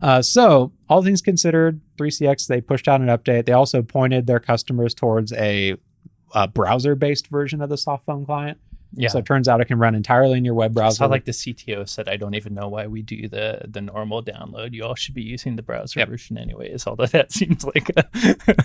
Uh, 0.00 0.22
so, 0.22 0.72
all 0.88 1.02
things 1.02 1.20
considered, 1.20 1.82
3CX 1.98 2.46
they 2.46 2.62
pushed 2.62 2.88
out 2.88 3.02
an 3.02 3.08
update. 3.08 3.44
They 3.44 3.52
also 3.52 3.82
pointed 3.82 4.26
their 4.26 4.40
customers 4.40 4.94
towards 4.94 5.34
a, 5.34 5.76
uh 6.32 6.46
browser-based 6.46 7.26
version 7.26 7.60
of 7.60 7.68
the 7.68 7.76
soft 7.76 8.06
phone 8.06 8.24
client. 8.24 8.58
Yeah. 8.92 9.08
So 9.08 9.18
it 9.18 9.24
turns 9.24 9.46
out 9.48 9.60
it 9.60 9.66
can 9.66 9.78
run 9.78 9.94
entirely 9.94 10.36
in 10.38 10.44
your 10.44 10.54
web 10.54 10.74
browser. 10.74 10.96
saw 10.96 11.06
like 11.06 11.24
the 11.24 11.32
CTO 11.32 11.88
said, 11.88 12.08
I 12.08 12.16
don't 12.16 12.34
even 12.34 12.54
know 12.54 12.68
why 12.68 12.86
we 12.86 13.02
do 13.02 13.28
the 13.28 13.62
the 13.68 13.80
normal 13.80 14.22
download. 14.22 14.72
You 14.72 14.84
all 14.84 14.94
should 14.96 15.14
be 15.14 15.22
using 15.22 15.56
the 15.56 15.62
browser 15.62 16.00
Yep. 16.00 16.08
version 16.08 16.38
anyways. 16.38 16.86
Although 16.86 17.06
that 17.06 17.32
seems 17.38 17.64
like 17.64 17.88
a 17.90 18.04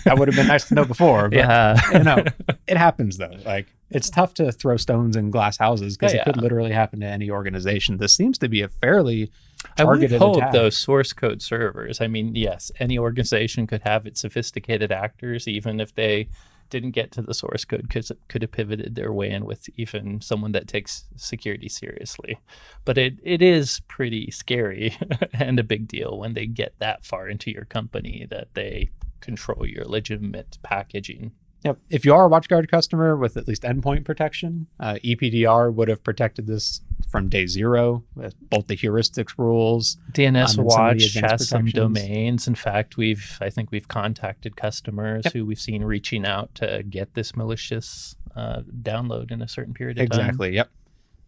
that 0.06 0.16
would 0.18 0.28
have 0.28 0.36
been 0.36 0.48
nice 0.48 0.68
to 0.70 0.74
know 0.76 0.86
before. 0.86 1.30
But 1.30 1.38
yeah. 1.38 1.80
you 1.94 2.04
know, 2.04 2.24
it 2.68 2.78
happens 2.78 3.18
though. 3.18 3.36
Like 3.46 3.68
it's 3.92 4.10
tough 4.10 4.34
to 4.36 4.52
throw 4.52 4.78
stones 4.78 5.16
in 5.16 5.30
glass 5.30 5.58
houses 5.58 5.94
oh, 5.94 5.98
because 6.00 6.14
Yeah, 6.14 6.22
it 6.22 6.26
could 6.26 6.36
yeah. 6.38 6.42
literally 6.42 6.72
happen 6.72 7.02
to 7.02 7.06
any 7.08 7.30
organization. 7.30 7.98
This 7.98 8.16
seems 8.16 8.38
to 8.40 8.50
be 8.50 8.62
a 8.62 8.68
fairly 8.68 9.32
I 9.78 9.84
would 9.84 9.94
targeted 10.00 10.20
hope 10.20 10.38
attack. 10.38 10.54
those 10.54 10.78
source 10.78 11.14
code 11.14 11.42
servers. 11.44 12.02
I 12.02 12.08
mean, 12.08 12.36
yes, 12.36 12.72
any 12.80 12.98
organization 12.98 13.68
could 13.68 13.82
have 13.84 14.06
its 14.08 14.22
sophisticated 14.22 14.92
actors, 14.92 15.48
even 15.48 15.80
if 15.80 15.94
they 15.94 16.30
didn't 16.76 16.92
get 16.92 17.12
to 17.14 17.22
the 17.22 17.34
source 17.34 17.64
code, 17.64 17.84
because 17.84 18.12
it 18.12 18.20
could 18.28 18.42
have 18.42 18.52
pivoted 18.52 18.96
their 18.96 19.14
way 19.14 19.32
in 19.32 19.46
with 19.46 19.70
even 19.78 20.20
someone 20.20 20.52
that 20.52 20.68
takes 20.68 21.06
security 21.16 21.70
seriously. 21.70 22.38
But 22.84 22.98
it 22.98 23.16
it 23.24 23.42
is 23.42 23.82
pretty 23.88 24.30
scary 24.32 24.98
and 25.34 25.58
a 25.58 25.64
big 25.64 25.88
deal 25.88 26.20
when 26.20 26.34
they 26.34 26.46
get 26.46 26.74
that 26.80 27.06
far 27.06 27.30
into 27.30 27.50
your 27.50 27.64
company 27.66 28.28
that 28.30 28.50
they 28.56 28.90
control 29.22 29.66
your 29.66 29.86
legitimate 29.86 30.58
packaging. 30.64 31.32
Yep. 31.64 31.80
If 31.90 32.06
you 32.06 32.14
are 32.14 32.28
a 32.28 32.30
WatchGuard 32.30 32.68
customer 32.68 33.16
with 33.16 33.38
at 33.38 33.48
least 33.48 33.64
endpoint 33.64 34.06
protection, 34.06 34.68
uh, 34.80 34.98
EPDR 35.04 35.74
would 35.74 35.88
have 35.88 36.04
protected 36.04 36.46
this 36.46 36.82
from 37.10 37.30
day 37.30 37.46
zero 37.46 38.04
with 38.16 38.36
both 38.50 38.68
the 38.68 38.76
heuristics 38.76 39.38
rules. 39.38 39.98
DNS 40.12 40.28
Um, 40.30 40.36
and 40.36 40.50
some 40.50 40.66
Watch 40.66 41.14
has 41.16 41.48
some 41.48 41.66
domains. 41.66 42.48
In 42.48 42.56
fact, 42.56 42.98
we've 42.98 43.38
I 43.42 43.50
think 43.50 43.72
we've 43.72 43.88
contacted 43.88 44.56
customers 44.56 45.24
Yep. 45.26 45.34
who 45.34 45.46
we've 45.46 45.60
seen 45.60 45.84
reaching 45.84 46.26
out 46.26 46.54
to 46.56 46.84
get 46.90 47.14
this 47.14 47.36
malicious 47.36 48.16
uh, 48.36 48.62
download 48.82 49.32
in 49.32 49.42
a 49.42 49.48
certain 49.48 49.74
period 49.74 49.98
of 50.00 50.10
time. 50.10 50.20
Exactly. 50.22 50.56
Yep. 50.56 50.70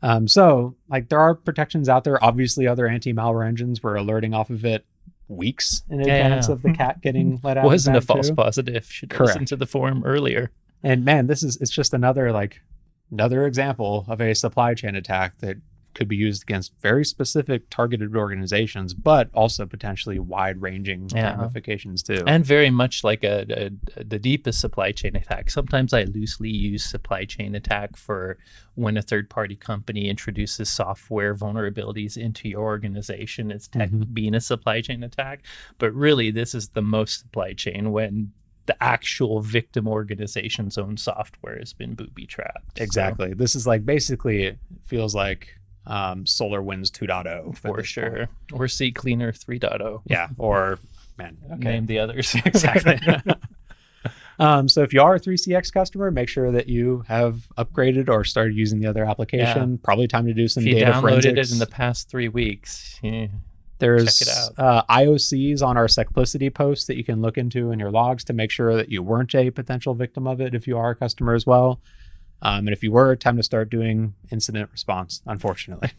Um, 0.04 0.28
so, 0.28 0.76
like, 0.90 1.10
there 1.10 1.20
are 1.20 1.34
protections 1.34 1.90
out 1.90 2.04
there. 2.04 2.24
Obviously, 2.24 2.68
other 2.68 2.86
anti-malware 2.88 3.48
engines 3.48 3.82
were 3.82 3.96
alerting 3.96 4.34
off 4.34 4.50
of 4.52 4.64
it 4.66 4.86
weeks 5.28 5.84
in 5.90 6.00
Yeah, 6.02 6.14
advance 6.16 6.48
yeah. 6.48 6.54
of 6.54 6.62
the 6.62 6.72
cat 6.74 7.02
getting 7.02 7.40
let 7.44 7.58
out. 7.58 7.66
Wasn't 7.66 7.96
a 7.98 8.02
false 8.02 8.30
two. 8.30 8.36
positive. 8.36 8.86
Should 8.92 9.10
Correct. 9.10 9.48
to 9.48 9.56
the 9.56 9.66
forum 9.66 10.04
earlier. 10.06 10.52
And 10.84 11.04
man, 11.04 11.26
this 11.28 11.42
is 11.44 11.58
it's 11.58 11.72
just 11.72 11.94
another 11.94 12.32
like 12.32 12.62
another 13.12 13.46
example 13.46 14.06
of 14.08 14.22
a 14.22 14.34
supply 14.34 14.74
chain 14.74 14.96
attack 14.96 15.38
that 15.40 15.58
could 15.94 16.08
be 16.08 16.16
used 16.16 16.44
against 16.44 16.72
very 16.80 17.04
specific 17.04 17.68
targeted 17.72 18.16
organizations, 18.16 18.94
but 18.94 19.32
also 19.34 19.66
potentially 19.66 20.20
wide-ranging 20.20 21.10
Yeah. 21.12 21.32
ramifications 21.32 22.04
too. 22.04 22.24
And 22.28 22.46
very 22.46 22.70
much 22.70 23.04
like 23.04 23.24
a, 23.24 23.72
a, 23.98 24.04
the 24.04 24.20
deepest 24.20 24.62
supply 24.62 24.92
chain 24.92 25.16
attack. 25.16 25.50
Sometimes 25.50 25.94
I 25.94 26.04
loosely 26.04 26.52
use 26.52 26.86
supply 26.86 27.26
chain 27.26 27.56
attack 27.56 27.96
for 27.96 28.38
when 28.76 28.96
a 28.96 29.02
third 29.02 29.28
party 29.28 29.56
company 29.56 30.08
introduces 30.08 30.70
software 30.70 31.34
vulnerabilities 31.34 32.16
into 32.16 32.48
your 32.48 32.62
organization. 32.66 33.50
It's 33.50 33.68
tech 33.68 33.90
Mhm. 33.90 34.14
being 34.14 34.36
a 34.36 34.40
supply 34.42 34.82
chain 34.82 35.02
attack. 35.02 35.44
But 35.80 35.96
really, 35.96 36.30
this 36.30 36.54
is 36.54 36.70
the 36.70 36.84
most 36.84 37.22
supply 37.22 37.54
chain 37.54 37.92
when 37.92 38.34
the 38.68 38.82
actual 38.84 39.42
victim 39.42 39.88
organization's 39.88 40.78
own 40.78 40.98
software 40.98 41.58
has 41.58 41.74
been 41.74 41.96
booby 41.96 42.26
trapped. 42.26 42.78
So, 42.78 42.84
exactly. 42.84 43.34
This 43.34 43.56
is 43.56 43.66
like 43.66 43.86
basically 43.86 44.44
it 44.44 44.60
feels 44.86 45.16
like 45.16 45.58
um, 45.88 46.26
Solar 46.26 46.62
Winds 46.62 46.92
2.0 46.92 47.58
for 47.58 47.84
sure. 47.84 48.12
point. 48.12 48.30
Or 48.54 48.68
C 48.68 48.92
Cleaner 48.92 49.32
3.0. 49.32 50.02
Yeah. 50.06 50.28
Or 50.38 50.80
man. 51.18 51.38
Okay. 51.54 51.64
Name 51.64 51.86
the 51.86 52.00
others. 52.00 52.36
exactly. 52.46 53.00
um, 54.38 54.68
so 54.68 54.84
if 54.84 54.94
you 54.94 55.02
are 55.02 55.16
a 55.16 55.20
3CX 55.20 55.74
customer, 55.74 56.12
make 56.12 56.28
sure 56.28 56.52
that 56.52 56.68
you 56.68 57.04
have 57.08 57.48
upgraded 57.58 58.10
or 58.10 58.24
started 58.26 58.56
using 58.56 58.80
the 58.80 58.88
other 58.88 59.06
application. 59.06 59.78
Probably 59.78 60.08
time 60.08 60.26
to 60.28 60.34
do 60.34 60.48
some 60.50 60.62
if 60.64 60.68
you 60.68 60.76
data 60.76 60.92
downloaded 60.92 61.02
forensics. 61.02 61.50
it 61.50 61.54
in 61.54 61.60
the 61.60 61.68
past 61.68 62.10
three 62.10 62.28
weeks, 62.28 63.00
yeah, 63.02 63.28
There's 63.80 64.18
check 64.18 64.28
it 64.28 64.34
out. 64.34 64.60
Uh, 64.60 64.84
IOCs 64.90 65.62
on 65.62 65.78
our 65.78 65.88
Secplicity 65.88 66.50
post 66.50 66.88
that 66.88 66.98
you 66.98 67.04
can 67.04 67.22
look 67.22 67.38
into 67.38 67.72
in 67.72 67.80
your 67.80 67.92
logs 67.92 68.24
to 68.26 68.34
make 68.34 68.52
sure 68.52 68.76
that 68.76 68.90
you 68.90 69.04
weren't 69.04 69.36
a 69.36 69.52
potential 69.52 69.94
victim 69.94 70.28
of 70.28 70.42
it 70.42 70.56
if 70.56 70.68
you 70.68 70.78
are 70.78 70.92
a 70.92 70.96
customer 70.96 71.34
as 71.34 71.46
well. 71.46 71.80
Um, 72.42 72.68
and 72.68 72.70
if 72.70 72.84
you 72.84 72.92
were, 72.92 73.16
time 73.16 73.38
to 73.38 73.44
start 73.44 73.70
doing 73.70 74.14
incident 74.32 74.70
response, 74.72 75.22
unfortunately. 75.26 75.92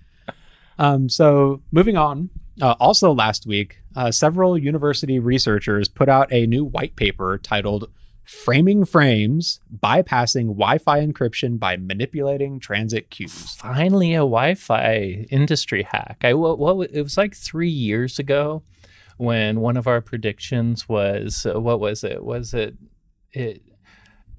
um, 0.78 1.08
so 1.08 1.62
moving 1.70 1.96
on, 1.96 2.30
uh, 2.60 2.74
also 2.80 3.12
last 3.12 3.46
week, 3.46 3.78
uh, 3.96 4.10
several 4.10 4.58
university 4.58 5.18
researchers 5.18 5.88
put 5.88 6.08
out 6.08 6.32
a 6.32 6.46
new 6.46 6.64
white 6.64 6.96
paper 6.96 7.38
titled 7.38 7.88
Framing 8.30 8.84
Frames 8.84 9.58
Bypassing 9.76 10.54
Wi 10.54 10.78
Fi 10.78 11.04
Encryption 11.04 11.58
by 11.58 11.76
Manipulating 11.76 12.60
Transit 12.60 13.10
Queues. 13.10 13.56
finally 13.56 14.14
a 14.14 14.18
Wi-Fi 14.18 15.26
industry 15.30 15.82
hack. 15.82 16.18
I 16.22 16.34
what, 16.34 16.60
what 16.60 16.90
it 16.92 17.02
was 17.02 17.16
like 17.16 17.34
three 17.34 17.68
years 17.68 18.20
ago 18.20 18.62
when 19.16 19.58
one 19.58 19.76
of 19.76 19.88
our 19.88 20.00
predictions 20.00 20.88
was 20.88 21.44
uh, 21.44 21.60
what 21.60 21.80
was 21.80 22.04
it? 22.04 22.24
Was 22.24 22.54
it 22.54 22.76
it? 23.32 23.62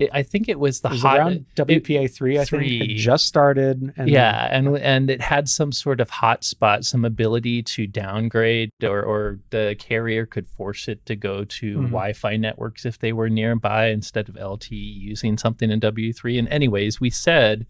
It 0.03 0.09
I 0.13 0.23
think 0.23 0.49
it 0.49 0.59
was 0.59 0.81
the 0.81 0.89
It 0.89 0.91
was 0.93 1.01
hot. 1.01 1.17
around 1.19 1.45
WPA 1.55 2.07
three, 2.11 2.35
I 2.37 2.45
think, 2.45 2.49
three. 2.63 2.77
had 2.79 2.97
just 2.97 3.25
started. 3.27 3.93
And 3.97 4.09
yeah, 4.09 4.47
and 4.51 4.77
and 4.77 5.09
it 5.09 5.21
had 5.21 5.47
some 5.49 5.71
sort 5.71 5.99
of 5.99 6.09
hotspot, 6.09 6.83
some 6.85 7.05
ability 7.05 7.63
to 7.63 7.87
downgrade, 7.87 8.71
or 8.83 9.01
or 9.03 9.39
the 9.51 9.75
carrier 9.79 10.25
could 10.25 10.47
force 10.47 10.87
it 10.87 11.05
to 11.05 11.15
go 11.15 11.43
to 11.45 11.77
Mhm. 11.77 11.83
Wi-Fi 11.87 12.37
networks 12.37 12.85
if 12.85 12.99
they 12.99 13.13
were 13.13 13.29
nearby 13.29 13.87
instead 13.87 14.29
of 14.29 14.35
LTE 14.35 14.75
using 14.99 15.37
something 15.37 15.71
in 15.71 15.79
W3. 15.79 16.37
And 16.39 16.47
anyways, 16.49 16.99
we 16.99 17.09
said 17.09 17.65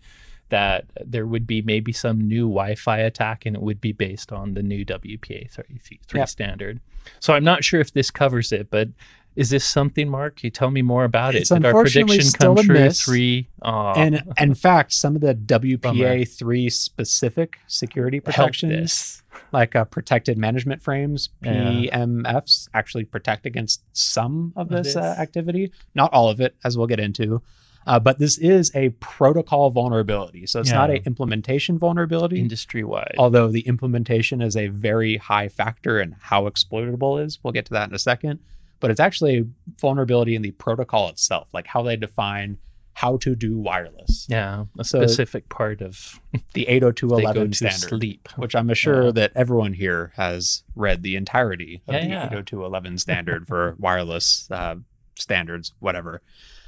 that 0.50 0.86
there 1.06 1.26
would 1.26 1.48
be 1.48 1.62
maybe 1.62 1.94
some 1.94 2.20
new 2.28 2.42
Wi-Fi 2.50 2.98
attack, 2.98 3.46
and 3.46 3.56
it 3.56 3.62
would 3.62 3.80
be 3.80 3.94
based 3.94 4.34
on 4.34 4.54
the 4.54 4.62
new 4.62 4.84
WPA 4.84 5.48
33 5.50 6.20
Yep. 6.20 6.28
standard. 6.30 6.80
So 7.20 7.34
I'm 7.34 7.44
not 7.46 7.64
sure 7.64 7.80
if 7.80 7.94
this 7.94 8.12
covers 8.12 8.52
it, 8.52 8.70
but. 8.70 8.90
Is 9.36 9.50
this 9.50 9.64
something, 9.64 10.10
Mark? 10.10 10.38
Can 10.38 10.48
you 10.48 10.52
tell 10.52 10.72
me 10.72 10.82
more 10.82 11.06
about 11.06 11.36
It's 11.36 11.50
it? 11.52 11.56
Did 11.56 11.66
our 11.66 11.82
prediction 11.84 12.22
still 12.22 12.56
come 12.56 12.66
true? 12.66 12.76
miss. 12.76 13.02
Three. 13.02 13.48
And 13.64 14.22
in 14.38 14.54
fact, 14.56 14.92
some 14.94 15.16
of 15.16 15.22
the 15.22 15.34
WPA 15.34 16.28
three 16.28 16.70
specific 16.70 17.58
security 17.68 18.20
protections, 18.20 19.24
like 19.54 19.74
uh, 19.76 19.86
protected 19.86 20.38
management 20.38 20.82
frames 20.82 21.30
Yeah. 21.42 21.52
(PMFs), 21.72 22.68
actually 22.74 23.06
protect 23.06 23.46
against 23.46 23.84
some 23.94 24.52
of 24.58 24.70
Of 24.72 24.84
this, 24.84 24.96
uh, 24.98 25.16
activity. 25.18 25.72
Not 25.96 26.12
all 26.14 26.30
of 26.30 26.42
it, 26.42 26.56
as 26.66 26.78
we'll 26.78 26.88
get 26.88 27.00
into. 27.00 27.42
Uh, 27.88 28.00
but 28.00 28.20
this 28.20 28.38
is 28.38 28.70
a 28.76 28.90
protocol 29.00 29.72
vulnerability, 29.72 30.46
so 30.46 30.60
it's 30.60 30.72
not 30.72 30.90
Yeah. 30.92 30.98
a 30.98 31.00
implementation 31.06 31.80
vulnerability. 31.80 32.40
industry 32.40 32.84
wide. 32.84 33.16
although 33.18 33.48
the 33.48 33.62
implementation 33.62 34.42
is 34.42 34.56
a 34.58 34.68
very 34.68 35.18
high 35.18 35.48
factor 35.48 36.00
in 36.02 36.16
how 36.20 36.46
exploitable 36.48 37.18
it 37.18 37.24
is. 37.26 37.40
We'll 37.42 37.54
get 37.54 37.66
to 37.68 37.74
that 37.74 37.90
in 37.90 37.96
a 37.96 38.00
second. 38.00 38.40
But 38.82 38.92
it's 38.92 39.00
actually 39.00 39.38
a 39.38 39.44
vulnerability 39.80 40.36
in 40.36 40.42
the 40.42 40.52
protocol 40.52 41.08
itself, 41.08 41.48
like 41.54 41.68
how 41.68 41.82
they 41.84 41.96
define 41.96 42.58
how 42.94 43.16
to 43.18 43.36
do 43.36 43.58
wireless. 43.58 44.28
Yeah, 44.30 44.66
a 44.78 44.84
So- 44.84 45.00
specific 45.00 45.48
part 45.48 45.82
of 45.82 46.20
The 46.54 46.66
they 46.66 46.80
go 46.82 46.92
802.11 46.92 47.50
to 47.52 47.56
standard, 47.56 47.90
sleep. 47.90 48.28
which 48.36 48.54
I'm 48.54 48.72
sure 48.74 49.06
Yeah. 49.06 49.12
that 49.12 49.32
everyone 49.34 49.74
here 49.74 50.12
has 50.18 50.64
read 50.76 51.02
the 51.02 51.16
entirety 51.16 51.82
of 51.88 51.94
Yeah, 51.96 52.02
the 52.02 52.08
yeah. 52.10 52.30
802.11 52.30 53.00
standard 53.06 53.48
for 53.48 53.76
wireless 53.80 54.50
uh, 54.52 54.76
standards, 55.16 55.72
whatever. 55.80 56.22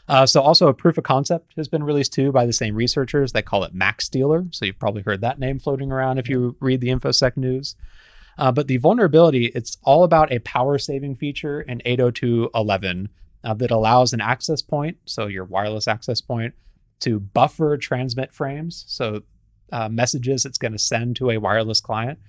Uh, 0.07 0.25
so 0.25 0.41
also 0.41 0.67
a 0.67 0.73
proof 0.73 0.97
of 0.97 1.03
concept 1.03 1.53
has 1.55 1.67
been 1.67 1.83
released 1.83 2.13
too 2.13 2.31
by 2.31 2.45
the 2.45 2.53
same 2.53 2.75
researchers. 2.75 3.31
They 3.31 3.41
call 3.41 3.63
it 3.63 3.73
MacStealer. 3.75 4.53
So 4.53 4.65
you've 4.65 4.79
probably 4.79 5.01
heard 5.01 5.21
that 5.21 5.39
name 5.39 5.59
floating 5.59 5.91
around 5.91 6.17
if 6.19 6.27
you 6.29 6.55
read 6.59 6.81
the 6.81 6.89
InfoSec 6.89 7.37
news. 7.37 7.75
Uh, 8.37 8.51
but 8.51 8.67
the 8.67 8.77
vulnerability, 8.77 9.45
it's 9.53 9.77
all 9.83 10.03
about 10.03 10.31
a 10.31 10.39
power 10.39 10.77
saving 10.77 11.15
feature 11.15 11.61
in 11.61 11.79
802.11 11.85 13.07
uh, 13.43 13.53
that 13.53 13.71
allows 13.71 14.13
an 14.13 14.21
access 14.21 14.61
point, 14.61 14.97
so 15.05 15.27
your 15.27 15.45
wireless 15.45 15.87
access 15.87 16.21
point, 16.21 16.53
to 17.01 17.19
buffer 17.19 17.77
transmit 17.77 18.33
frames. 18.33 18.85
So 18.87 19.23
uh, 19.71 19.89
messages 19.89 20.45
it's 20.45 20.57
going 20.57 20.71
to 20.71 20.79
send 20.79 21.15
to 21.17 21.29
a 21.29 21.37
wireless 21.37 21.81
client, 21.81 22.19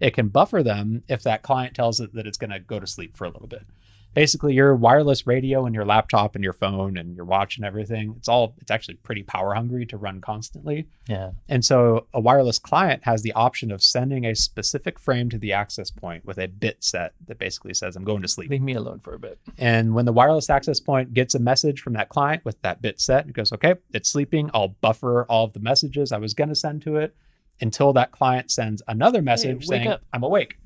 it 0.00 0.12
can 0.12 0.28
buffer 0.28 0.62
them 0.62 1.02
if 1.08 1.22
that 1.22 1.42
client 1.42 1.74
tells 1.74 2.00
it 2.00 2.14
that 2.14 2.26
it's 2.26 2.38
going 2.38 2.50
to 2.50 2.58
go 2.58 2.80
to 2.80 2.86
sleep 2.86 3.16
for 3.16 3.24
a 3.24 3.30
little 3.30 3.46
bit. 3.46 3.66
Basically, 4.14 4.54
your 4.54 4.74
wireless 4.74 5.26
radio 5.26 5.66
and 5.66 5.74
your 5.74 5.84
laptop 5.84 6.34
and 6.34 6.44
your 6.44 6.52
phone 6.52 6.96
and 6.96 7.16
your 7.16 7.24
watch 7.24 7.56
and 7.56 7.66
everything, 7.66 8.14
it's 8.16 8.28
all, 8.28 8.54
it's 8.60 8.70
actually 8.70 8.94
pretty 8.94 9.22
power 9.22 9.54
hungry 9.54 9.84
to 9.86 9.96
run 9.96 10.20
constantly. 10.20 10.86
Yeah, 11.08 11.32
And 11.48 11.64
so 11.64 12.06
a 12.14 12.20
wireless 12.20 12.58
client 12.58 13.04
has 13.04 13.22
the 13.22 13.32
option 13.32 13.70
of 13.70 13.82
sending 13.82 14.24
a 14.24 14.34
specific 14.34 14.98
frame 14.98 15.28
to 15.30 15.38
the 15.38 15.52
access 15.52 15.90
point 15.90 16.24
with 16.24 16.38
a 16.38 16.46
bit 16.46 16.82
set 16.82 17.12
that 17.26 17.38
basically 17.38 17.74
says, 17.74 17.96
I'm 17.96 18.04
going 18.04 18.22
to 18.22 18.28
sleep. 18.28 18.50
leave 18.50 18.62
me 18.62 18.74
alone 18.74 19.00
for 19.00 19.14
a 19.14 19.18
bit. 19.18 19.38
And 19.58 19.94
when 19.94 20.04
the 20.04 20.12
wireless 20.12 20.48
access 20.48 20.80
point 20.80 21.12
gets 21.12 21.34
a 21.34 21.40
message 21.40 21.80
from 21.80 21.94
that 21.94 22.08
client 22.08 22.44
with 22.44 22.60
that 22.62 22.80
bit 22.80 23.00
set, 23.00 23.26
it 23.26 23.32
goes, 23.32 23.52
okay, 23.52 23.74
it's 23.92 24.08
sleeping. 24.08 24.50
I'll 24.54 24.68
buffer 24.68 25.26
all 25.28 25.44
of 25.44 25.52
the 25.52 25.60
messages 25.60 26.12
I 26.12 26.18
was 26.18 26.34
going 26.34 26.48
to 26.48 26.54
send 26.54 26.82
to 26.82 26.96
it 26.96 27.14
until 27.60 27.92
that 27.92 28.12
client 28.12 28.50
sends 28.50 28.82
another 28.88 29.22
message 29.22 29.66
wake 29.66 29.82
saying, 29.82 29.88
up. 29.88 30.02
I'm 30.12 30.22
awake. 30.22 30.58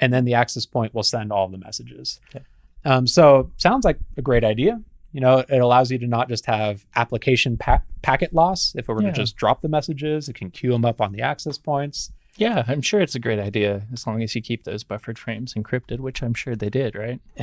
And 0.00 0.12
then 0.12 0.24
the 0.24 0.34
access 0.34 0.66
point 0.66 0.94
will 0.94 1.02
send 1.02 1.32
all 1.32 1.48
the 1.48 1.58
messages. 1.58 2.20
Okay. 2.28 2.44
Um, 2.84 3.06
so 3.06 3.50
sounds 3.56 3.84
like 3.84 3.98
a 4.16 4.22
great 4.22 4.44
idea. 4.44 4.80
You 5.12 5.20
know, 5.20 5.38
it 5.48 5.58
allows 5.58 5.90
you 5.90 5.98
to 5.98 6.06
not 6.06 6.28
just 6.28 6.46
have 6.46 6.84
application 6.94 7.56
pa- 7.56 7.82
packet 8.02 8.32
loss. 8.34 8.74
If 8.76 8.88
it 8.88 8.92
were 8.92 9.02
Yeah. 9.02 9.10
to 9.10 9.16
just 9.16 9.36
drop 9.36 9.62
the 9.62 9.68
messages, 9.68 10.28
it 10.28 10.34
can 10.34 10.50
queue 10.50 10.70
them 10.72 10.84
up 10.84 11.00
on 11.00 11.12
the 11.12 11.22
access 11.22 11.56
points. 11.58 12.12
Yeah, 12.36 12.62
I'm 12.68 12.82
sure 12.82 13.00
it's 13.00 13.16
a 13.16 13.18
great 13.18 13.40
idea 13.40 13.82
as 13.92 14.06
long 14.06 14.22
as 14.22 14.32
you 14.36 14.40
keep 14.40 14.62
those 14.62 14.84
buffered 14.84 15.18
frames 15.18 15.54
encrypted, 15.54 15.98
which 15.98 16.22
I'm 16.22 16.34
sure 16.34 16.54
they 16.54 16.70
did, 16.70 16.94
right? 16.94 17.20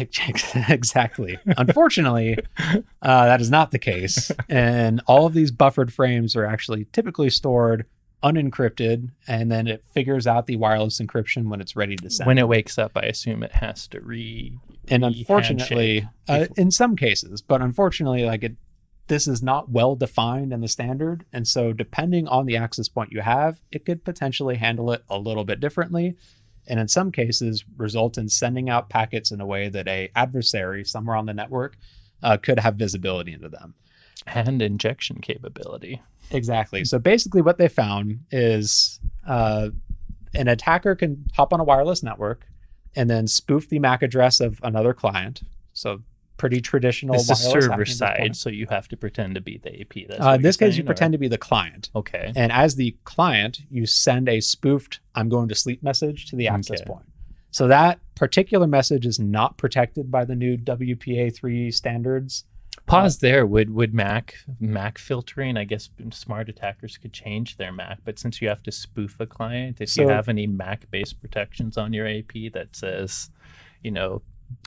exactly. 0.70 1.38
Unfortunately, 1.58 2.38
uh, 3.02 3.26
that 3.26 3.42
is 3.42 3.50
not 3.52 3.72
the 3.72 3.80
case. 3.80 4.32
And 4.48 5.02
all 5.08 5.26
of 5.26 5.34
these 5.34 5.52
buffered 5.52 5.92
frames 5.92 6.36
are 6.36 6.46
actually 6.46 6.86
typically 6.94 7.30
stored 7.30 7.86
unencrypted, 8.24 9.10
and 9.28 9.52
then 9.52 9.68
it 9.68 9.84
figures 9.94 10.26
out 10.26 10.48
the 10.48 10.56
wireless 10.56 11.00
encryption 11.00 11.48
when 11.50 11.62
it's 11.62 11.76
ready 11.76 11.96
to 11.98 12.10
send. 12.10 12.26
When 12.26 12.38
it 12.38 12.48
wakes 12.48 12.78
up, 12.78 12.92
I 12.96 13.02
assume 13.02 13.44
it 13.44 13.52
has 13.54 13.88
to 13.90 14.00
re. 14.00 14.58
And 14.88 15.06
unfortunately, 15.06 16.08
uh, 16.28 16.46
in 16.56 16.72
some 16.72 16.96
cases, 16.96 17.42
but 17.42 17.62
unfortunately, 17.62 18.24
like 18.26 18.44
it, 18.44 18.56
this 19.08 19.28
is 19.28 19.44
not 19.44 19.70
well 19.70 19.96
defined 19.96 20.52
in 20.52 20.62
the 20.62 20.68
standard, 20.68 21.26
and 21.32 21.48
so 21.48 21.74
depending 21.74 22.28
on 22.28 22.46
the 22.46 22.58
access 22.58 22.88
point 22.88 23.12
you 23.12 23.22
have, 23.22 23.62
it 23.72 23.86
could 23.86 24.04
potentially 24.04 24.56
handle 24.56 24.92
it 24.92 25.04
a 25.10 25.18
little 25.18 25.44
bit 25.44 25.60
differently, 25.60 26.16
and 26.68 26.80
in 26.80 26.88
some 26.88 27.12
cases, 27.12 27.64
result 27.78 28.18
in 28.18 28.30
sending 28.30 28.70
out 28.70 28.90
packets 28.90 29.32
in 29.32 29.42
a 29.42 29.46
way 29.46 29.70
that 29.70 29.88
a 29.88 30.10
adversary 30.16 30.84
somewhere 30.84 31.16
on 31.16 31.26
the 31.26 31.34
network 31.34 31.78
uh, 32.24 32.38
could 32.38 32.60
have 32.60 32.76
visibility 32.76 33.34
into 33.34 33.50
them. 33.50 33.76
and 34.28 34.62
injection 34.62 35.22
capability. 35.22 36.02
Exactly. 36.32 36.84
So 36.86 36.98
basically, 37.00 37.42
what 37.42 37.58
they 37.58 37.68
found 37.68 38.22
is 38.32 39.00
uh, 39.28 39.70
an 40.34 40.48
attacker 40.48 40.96
can 40.96 41.26
hop 41.36 41.54
on 41.54 41.60
a 41.60 41.64
wireless 41.64 42.04
network 42.04 42.48
and 42.96 43.10
then 43.10 43.28
spoof 43.28 43.68
the 43.70 43.80
MAC 43.80 44.02
address 44.04 44.40
of 44.40 44.60
another 44.64 44.94
client. 44.94 45.42
So 45.74 46.02
pretty 46.38 46.60
traditional. 46.62 47.16
The 47.16 47.24
wireless 47.30 47.52
server 47.70 47.86
side, 47.86 48.36
so 48.36 48.50
you 48.50 48.68
have 48.70 48.88
to 48.90 48.98
pretend 48.98 49.36
to 49.36 49.42
be 49.42 49.58
the 49.58 49.82
AP. 49.82 50.06
That's 50.08 50.22
Uh, 50.26 50.32
in 50.32 50.42
this 50.42 50.58
case, 50.58 50.76
you 50.78 50.84
or- 50.84 50.88
pretend 50.88 51.14
to 51.14 51.18
be 51.18 51.28
the 51.30 51.38
client, 51.38 51.90
Okay. 51.96 52.34
and 52.36 52.52
as 52.52 52.76
the 52.76 52.96
client, 53.06 53.62
you 53.72 53.86
send 53.86 54.28
a 54.28 54.42
spoofed 54.42 55.00
"I'm 55.16 55.30
going 55.30 55.48
to 55.50 55.56
sleep" 55.56 55.82
message 55.82 56.26
to 56.28 56.36
the 56.36 56.48
access 56.50 56.82
Okay. 56.82 56.90
point. 56.92 57.06
So 57.52 57.68
that 57.70 58.00
particular 58.16 58.68
message 58.68 59.06
is 59.06 59.18
not 59.18 59.58
protected 59.58 60.12
by 60.12 60.26
the 60.26 60.36
new 60.36 60.58
WPA3 60.58 61.72
standards. 61.72 62.44
Pause 62.86 63.20
there. 63.20 63.46
Would 63.46 63.70
would 63.72 63.94
Mac 63.94 64.36
Mac 64.60 64.98
filtering? 64.98 65.58
I 65.58 65.64
guess 65.64 65.90
smart 66.12 66.50
attackers 66.50 66.98
could 66.98 67.14
change 67.14 67.58
their 67.58 67.72
Mac, 67.72 68.00
but 68.06 68.20
since 68.20 68.42
you 68.42 68.48
have 68.50 68.62
to 68.64 68.72
spoof 68.72 69.20
a 69.20 69.26
client, 69.26 69.82
if 69.82 69.90
So- 69.90 70.04
you 70.04 70.10
have 70.10 70.30
any 70.30 70.46
Mac 70.48 70.90
based 70.92 71.20
protections 71.22 71.78
on 71.78 71.94
your 71.94 72.08
AP 72.08 72.50
that 72.50 72.76
says, 72.76 73.32
you 73.84 73.92
know, 73.92 74.22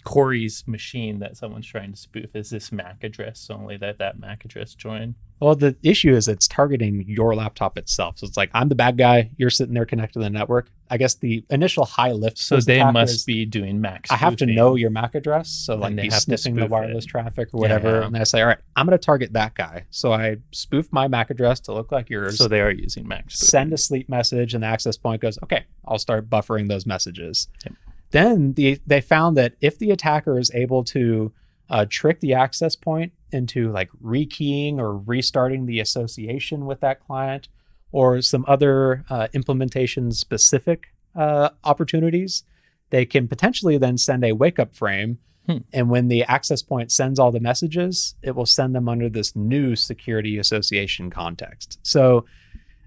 Corey's 0.05 0.67
machine 0.67 1.21
that 1.21 1.37
someone's 1.37 1.67
trying 1.67 1.93
to 1.93 1.97
spoof 1.97 2.35
is 2.35 2.51
this 2.51 2.73
MAC 2.73 3.05
address, 3.05 3.49
only 3.51 3.77
that 3.77 3.99
that 3.99 4.19
MAC 4.19 4.45
address 4.45 4.75
join. 4.75 5.15
Well, 5.41 5.55
the 5.55 5.77
issue 5.83 6.15
is 6.15 6.29
it's 6.29 6.49
targeting 6.49 7.05
your 7.07 7.35
laptop 7.35 7.79
itself. 7.79 8.19
So 8.19 8.27
it's 8.27 8.37
like 8.37 8.51
I'm 8.55 8.69
the 8.69 8.75
bad 8.75 8.99
guy. 8.99 9.31
You're 9.37 9.51
sitting 9.51 9.75
there 9.75 9.87
connected 9.87 10.15
to 10.15 10.25
the 10.25 10.31
network. 10.31 10.71
I 10.91 10.97
guess 10.97 11.15
the 11.15 11.45
initial 11.51 11.85
high 11.85 12.13
lift. 12.13 12.39
So 12.39 12.59
they 12.61 12.83
must 12.83 13.15
is, 13.15 13.25
be 13.25 13.45
doing 13.45 13.81
Mac. 13.81 14.07
I 14.11 14.17
have 14.17 14.37
to 14.37 14.47
know 14.47 14.75
your 14.75 14.91
MAC 14.91 15.15
address. 15.15 15.51
So 15.51 15.77
like 15.77 15.95
they 15.97 16.03
be 16.03 16.09
have 16.09 16.21
to 16.21 16.21
sniffing 16.21 16.57
the 16.57 16.67
wireless 16.67 17.05
it. 17.05 17.09
traffic 17.09 17.51
or 17.53 17.61
whatever. 17.61 18.01
Yeah. 18.01 18.07
And 18.07 18.17
I 18.17 18.25
say, 18.25 18.41
all 18.41 18.49
right, 18.49 18.59
I'm 18.75 18.87
going 18.87 18.99
to 18.99 19.05
target 19.05 19.35
that 19.35 19.55
guy. 19.55 19.85
So 19.91 20.13
I 20.13 20.39
spoof 20.53 20.89
my 20.93 21.07
MAC 21.09 21.31
address 21.31 21.61
to 21.61 21.75
look 21.75 21.93
like 21.93 22.09
yours. 22.09 22.39
So 22.39 22.49
they 22.49 22.61
are 22.61 22.71
using 22.71 23.07
Mac. 23.07 23.31
spoofing. 23.31 23.49
send 23.49 23.73
a 23.73 23.79
sleep 23.79 24.09
message, 24.09 24.55
and 24.55 24.63
the 24.63 24.69
access 24.69 24.97
point 24.97 25.21
goes, 25.21 25.39
okay, 25.43 25.67
I'll 25.87 25.99
start 25.99 26.31
buffering 26.31 26.69
those 26.69 26.87
messages. 26.87 27.49
Yep. 27.65 27.75
Then 28.11 28.55
the 28.55 28.81
they 28.87 29.01
found 29.01 29.37
that 29.37 29.55
if 29.61 29.79
the 29.79 29.91
attacker 29.91 30.39
is 30.39 30.51
able 30.55 30.83
to 30.85 31.33
uh, 31.69 31.85
trick 31.89 32.21
the 32.21 32.33
access 32.35 32.75
point 32.75 33.13
into 33.33 33.71
like 33.71 33.91
rekeying 34.03 34.79
or 34.79 34.97
restarting 34.97 35.67
the 35.67 35.81
association 35.81 36.67
with 36.67 36.81
that 36.81 37.01
client, 37.01 37.49
or 37.93 38.21
some 38.21 38.45
other 38.47 39.05
uh, 39.09 39.29
implementation 39.33 40.13
specific 40.13 40.89
uh, 41.17 41.49
opportunities, 41.65 42.45
they 42.91 43.07
can 43.07 43.29
potentially 43.29 43.79
then 43.79 43.97
send 43.97 44.25
a 44.25 44.33
wake 44.33 44.59
up 44.59 44.75
frame. 44.75 45.19
Hmm. 45.47 45.59
And 45.73 45.89
when 45.89 46.09
the 46.09 46.23
access 46.25 46.63
point 46.63 46.93
sends 46.93 47.19
all 47.19 47.33
the 47.33 47.41
messages, 47.41 48.15
it 48.23 48.35
will 48.37 48.47
send 48.47 48.75
them 48.75 48.89
under 48.89 49.09
this 49.09 49.35
new 49.35 49.75
security 49.75 50.39
association 50.39 51.11
context. 51.11 51.79
So 51.83 52.27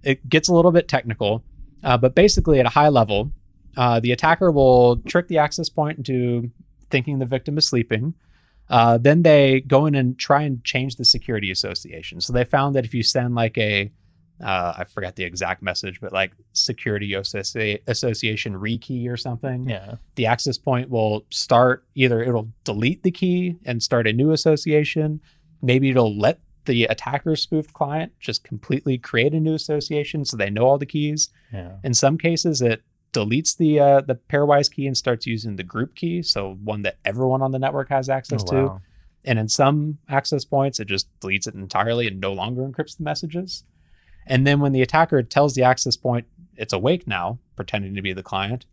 it 0.03 0.29
gets 0.29 0.47
a 0.47 0.53
little 0.53 0.71
bit 0.71 0.87
technical, 0.87 1.43
uh, 1.83 1.97
but 1.97 2.13
basically 2.13 2.59
at 2.59 2.65
a 2.67 2.69
high 2.69 2.89
level, 2.89 3.31
uh, 3.77 3.99
the 3.99 4.11
attacker 4.11 4.51
will 4.51 4.97
trick 4.97 5.27
the 5.27 5.39
access 5.39 5.69
point 5.69 5.97
into 5.97 6.51
thinking 6.91 7.19
the 7.19 7.25
victim 7.25 7.57
is 7.57 7.67
sleeping. 7.67 8.13
Uh, 8.71 8.97
then 8.97 9.21
they 9.23 9.61
go 9.61 9.85
in 9.85 9.95
and 9.95 10.17
try 10.17 10.41
and 10.43 10.63
change 10.63 10.95
the 10.95 11.05
security 11.05 11.51
association. 11.51 12.21
So 12.21 12.33
they 12.33 12.45
found 12.45 12.75
that 12.75 12.85
if 12.85 12.93
you 12.93 13.03
send 13.03 13.35
like 13.35 13.57
a, 13.57 13.91
uh, 14.43 14.73
I 14.77 14.85
forget 14.85 15.15
the 15.17 15.23
exact 15.25 15.61
message, 15.61 15.99
but 16.01 16.11
like 16.13 16.31
security 16.53 17.11
associ- 17.11 17.81
association 17.87 18.53
rekey 18.55 19.07
or 19.09 19.17
something, 19.17 19.69
Yeah. 19.69 19.95
the 20.15 20.25
access 20.25 20.57
point 20.57 20.89
will 20.89 21.25
start 21.29 21.85
either 21.95 22.23
it'll 22.23 22.49
delete 22.63 23.03
the 23.03 23.11
key 23.11 23.57
and 23.65 23.83
start 23.83 24.07
a 24.07 24.13
new 24.13 24.31
association. 24.31 25.19
Maybe 25.61 25.89
it'll 25.91 26.17
let 26.17 26.39
the 26.65 26.85
attacker 26.85 27.35
spoofed 27.35 27.73
client 27.73 28.13
just 28.19 28.43
completely 28.43 28.97
create 28.97 29.33
a 29.33 29.39
new 29.39 29.53
association 29.53 30.23
so 30.25 30.37
they 30.37 30.49
know 30.49 30.65
all 30.65 30.77
the 30.77 30.85
keys. 30.85 31.29
Yeah. 31.51 31.73
In 31.83 31.93
some 31.93 32.17
cases, 32.17 32.61
it 32.61 32.83
deletes 33.13 33.57
the 33.57 33.79
uh, 33.79 34.01
the 34.01 34.15
pairwise 34.15 34.71
key 34.71 34.87
and 34.87 34.95
starts 34.97 35.25
using 35.25 35.55
the 35.55 35.63
group 35.63 35.95
key, 35.95 36.21
so 36.21 36.57
one 36.63 36.81
that 36.83 36.97
everyone 37.05 37.41
on 37.41 37.51
the 37.51 37.59
network 37.59 37.89
has 37.89 38.09
access 38.09 38.43
Oh, 38.47 38.51
to. 38.51 38.65
wow. 38.67 38.81
And 39.23 39.37
in 39.37 39.47
some 39.49 39.99
access 40.09 40.45
points, 40.45 40.79
it 40.79 40.85
just 40.87 41.07
deletes 41.19 41.47
it 41.47 41.53
entirely 41.53 42.07
and 42.07 42.19
no 42.19 42.33
longer 42.33 42.63
encrypts 42.63 42.97
the 42.97 43.03
messages. 43.03 43.63
And 44.25 44.47
then 44.47 44.59
when 44.59 44.71
the 44.71 44.81
attacker 44.81 45.21
tells 45.23 45.53
the 45.53 45.63
access 45.63 45.95
point 45.95 46.25
it's 46.55 46.73
awake 46.73 47.05
now, 47.07 47.39
pretending 47.55 47.93
to 47.95 48.01
be 48.01 48.13
the 48.13 48.23
client, 48.23 48.65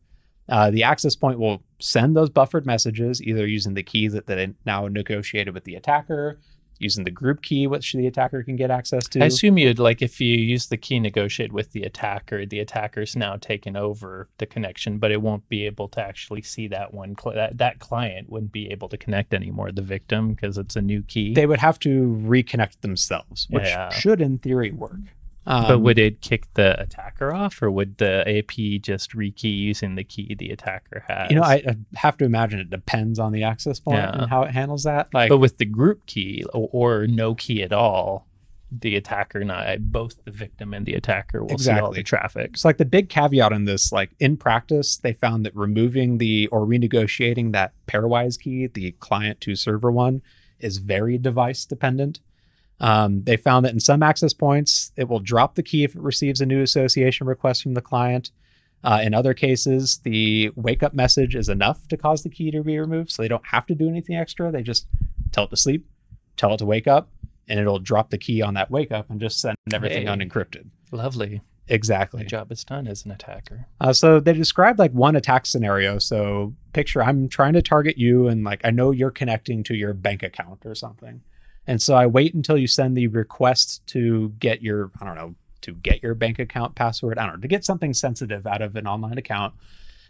uh, 0.49 0.71
the 0.71 0.83
access 0.83 1.15
point 1.17 1.39
will 1.39 1.63
send 1.79 2.17
those 2.17 2.31
buffered 2.31 2.65
messages 2.65 3.23
either 3.23 3.47
using 3.47 3.75
the 3.75 3.83
key 3.83 4.09
that 4.09 4.27
they 4.27 4.55
now 4.65 4.89
negotiated 4.89 5.53
with 5.53 5.65
the 5.65 5.75
attacker, 5.75 6.39
using 6.79 7.05
the 7.05 7.11
group 7.11 7.43
key 7.43 7.67
which 7.67 7.93
the 7.93 8.07
attacker 8.07 8.43
can 8.43 8.57
get 8.57 8.71
access 8.71 9.07
to. 9.09 9.23
I 9.23 9.27
assume 9.27 9.59
you'd 9.59 9.79
like 9.79 10.03
if 10.03 10.21
you 10.21 10.37
use 10.37 10.67
the 10.67 10.77
key 10.77 11.01
negotiate 11.01 11.53
with 11.53 11.73
the 11.73 11.83
attacker, 11.83 12.47
the 12.47 12.61
attacker's 12.61 13.17
now 13.17 13.37
taken 13.37 13.77
over 13.77 14.29
the 14.39 14.47
connection, 14.47 14.99
but 14.99 15.11
it 15.11 15.21
won't 15.23 15.49
be 15.49 15.67
able 15.67 15.89
to 15.89 16.01
actually 16.01 16.43
see 16.43 16.69
that 16.69 16.95
one. 16.95 17.15
Cl- 17.21 17.35
that 17.37 17.59
that 17.59 17.79
client 17.81 18.31
wouldn't 18.31 18.53
be 18.53 18.71
able 18.71 18.89
to 18.89 18.97
connect 18.97 19.35
anymore. 19.35 19.73
The 19.73 19.83
victim 19.83 20.35
because 20.35 20.59
it's 20.59 20.77
a 20.77 20.83
new 20.83 21.03
key. 21.03 21.35
they 21.35 21.47
would 21.47 21.61
have 21.61 21.79
to 21.81 22.21
reconnect 22.27 22.81
themselves, 22.81 23.47
which 23.51 23.65
Yeah. 23.65 23.91
should 23.91 24.21
in 24.21 24.39
theory 24.39 24.71
work. 24.73 24.97
Um, 25.51 25.67
but 25.67 25.79
would 25.81 25.99
it 25.99 26.21
kick 26.21 26.47
the 26.55 26.79
attacker 26.81 27.33
off, 27.33 27.63
or 27.63 27.71
would 27.71 27.97
the 27.99 28.23
AP 28.29 28.83
just 28.83 29.13
rekey 29.17 29.45
using 29.59 29.95
the 29.95 30.05
key 30.05 30.35
the 30.39 30.51
attacker 30.51 31.05
has? 31.09 31.31
you 31.31 31.37
know, 31.37 31.43
I, 31.43 31.55
I 31.67 31.77
have 31.97 32.17
to 32.19 32.25
imagine 32.27 32.61
it 32.61 32.69
depends 32.71 33.19
on 33.19 33.33
the 33.33 33.43
access 33.45 33.81
point 33.81 33.97
Yeah. 33.99 34.11
and 34.23 34.31
how 34.31 34.43
it 34.43 34.51
handles 34.53 34.83
that. 34.85 35.09
Like, 35.15 35.31
but 35.31 35.39
with 35.39 35.57
the 35.57 35.65
group 35.65 36.05
key 36.07 36.45
or, 36.53 36.69
or 36.73 37.07
no 37.07 37.35
key 37.35 37.63
at 37.63 37.73
all, 37.73 38.27
the 38.71 38.97
attacker, 38.97 39.43
not 39.45 39.91
both 39.91 40.23
the 40.27 40.31
victim 40.31 40.75
and 40.75 40.85
the 40.85 40.93
attacker, 40.93 41.41
will 41.43 41.57
see 41.57 41.71
all 41.71 41.79
Exactly. 41.79 41.97
the 42.01 42.03
traffic. 42.03 42.51
It's 42.53 42.67
like 42.67 42.77
the 42.77 42.85
big 42.85 43.09
caveat 43.09 43.51
in 43.51 43.65
this, 43.65 43.91
like 43.91 44.11
in 44.21 44.37
practice, 44.37 44.99
they 44.99 45.15
found 45.15 45.47
that 45.47 45.57
removing 45.57 46.19
the 46.19 46.49
or 46.49 46.67
renegotiating 46.67 47.53
that 47.53 47.73
pairwise 47.87 48.39
key, 48.39 48.67
the 48.67 48.93
client 49.01 49.41
to 49.41 49.57
server 49.57 49.91
one, 49.91 50.21
is 50.61 50.77
very 50.77 51.17
device 51.17 51.65
dependent. 51.65 52.21
Um, 52.81 53.25
they 53.25 53.37
found 53.37 53.65
that 53.65 53.73
in 53.73 53.81
some 53.81 54.03
access 54.03 54.33
points, 54.33 54.93
it 54.97 55.09
will 55.09 55.19
drop 55.21 55.55
the 55.57 55.63
key 55.63 55.85
if 55.85 55.97
it 55.97 56.01
receives 56.03 56.41
a 56.41 56.47
new 56.47 56.63
association 56.63 57.27
request 57.27 57.63
from 57.63 57.75
the 57.75 57.81
client. 57.83 58.31
Uh, 58.85 59.01
in 59.03 59.13
other 59.15 59.35
cases, 59.35 59.99
the 60.05 60.51
wake 60.55 60.85
up 60.85 60.95
message 60.95 61.35
is 61.35 61.49
enough 61.49 61.89
to 61.89 61.97
cause 61.97 62.23
the 62.23 62.29
key 62.29 62.51
to 62.53 62.63
be 62.63 62.79
removed. 62.79 63.11
So 63.11 63.23
they 63.23 63.29
don't 63.29 63.47
have 63.49 63.67
to 63.67 63.75
do 63.75 63.89
anything 63.89 64.15
extra. 64.17 64.53
They 64.53 64.63
just 64.63 64.87
tell 65.33 65.45
it 65.45 65.51
to 65.51 65.57
sleep, 65.57 65.85
tell 66.37 66.55
it 66.55 66.59
to 66.59 66.67
wake 66.67 66.87
up, 66.87 67.11
and 67.49 67.59
it'll 67.59 67.81
drop 67.81 68.11
the 68.11 68.19
key 68.19 68.41
on 68.43 68.55
that 68.55 68.71
wake 68.71 68.93
up 68.93 69.11
and 69.11 69.21
just 69.21 69.41
send 69.41 69.57
everything 69.73 70.07
Hey. 70.07 70.13
unencrypted. 70.13 70.67
Lovely. 70.93 71.41
Exactly. 71.71 72.21
My 72.23 72.27
job 72.27 72.51
is 72.53 72.65
done 72.65 72.87
as 72.87 73.05
an 73.05 73.11
attacker. 73.11 73.67
Uh, 73.81 73.93
so 73.93 74.21
they 74.21 74.33
described 74.33 74.79
like 74.79 74.93
one 74.93 75.17
attack 75.17 75.45
scenario. 75.45 75.99
So 75.99 76.55
picture 76.73 77.03
I'm 77.03 77.29
trying 77.29 77.53
to 77.55 77.63
target 77.63 77.99
you, 77.99 78.29
and 78.29 78.45
like 78.45 78.61
I 78.65 78.71
know 78.71 78.91
you're 78.93 79.11
connecting 79.11 79.63
to 79.65 79.75
your 79.75 79.93
bank 79.93 80.23
account 80.23 80.65
or 80.65 80.75
something, 80.75 81.21
and 81.69 81.81
so 81.81 81.95
I 81.95 82.07
wait 82.07 82.35
until 82.35 82.59
you 82.59 82.67
send 82.67 82.97
the 82.97 83.07
request 83.07 83.87
to 83.89 84.31
get 84.41 84.63
your 84.63 84.91
I 85.01 85.05
don't 85.05 85.15
know 85.15 85.35
to 85.61 85.73
get 85.73 86.03
your 86.03 86.15
bank 86.15 86.39
account 86.39 86.75
password. 86.75 87.19
I 87.19 87.27
don't 87.27 87.37
know 87.37 87.43
to 87.43 87.49
get 87.49 87.65
something 87.65 87.95
sensitive 87.95 88.47
out 88.47 88.63
of 88.63 88.75
an 88.75 88.87
online 88.87 89.19
account. 89.19 89.55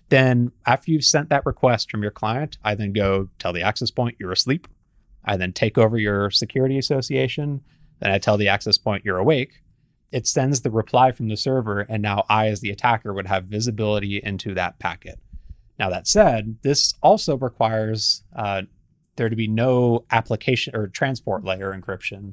Then 0.08 0.52
after 0.64 0.90
you've 0.90 1.04
sent 1.04 1.28
that 1.28 1.44
request 1.44 1.90
from 1.90 2.02
your 2.02 2.10
client, 2.10 2.56
I 2.64 2.74
then 2.74 2.94
go 2.94 3.28
tell 3.38 3.52
the 3.52 3.62
access 3.62 3.90
point 3.90 4.16
you're 4.18 4.32
asleep. 4.32 4.66
I 5.24 5.36
then 5.36 5.52
take 5.52 5.76
over 5.76 5.98
your 5.98 6.30
security 6.30 6.78
association. 6.78 7.60
Then 8.00 8.10
I 8.10 8.18
tell 8.18 8.38
the 8.38 8.48
access 8.48 8.78
point 8.78 9.04
you're 9.04 9.18
awake 9.18 9.62
it 10.10 10.26
sends 10.26 10.60
the 10.60 10.70
reply 10.70 11.12
from 11.12 11.28
the 11.28 11.36
server, 11.36 11.80
and 11.80 12.02
now 12.02 12.24
I, 12.28 12.48
as 12.48 12.60
the 12.60 12.70
attacker, 12.70 13.12
would 13.12 13.26
have 13.26 13.44
visibility 13.44 14.20
into 14.22 14.54
that 14.54 14.78
packet. 14.78 15.18
Now, 15.78 15.90
that 15.90 16.08
said, 16.08 16.56
this 16.62 16.94
also 17.02 17.36
requires 17.36 18.22
uh, 18.34 18.62
there 19.18 19.28
to 19.28 19.36
be 19.36 19.46
no 19.48 20.04
application 20.10 20.74
or 20.74 20.86
transport 20.86 21.44
layer 21.44 21.78
encryption 21.78 22.32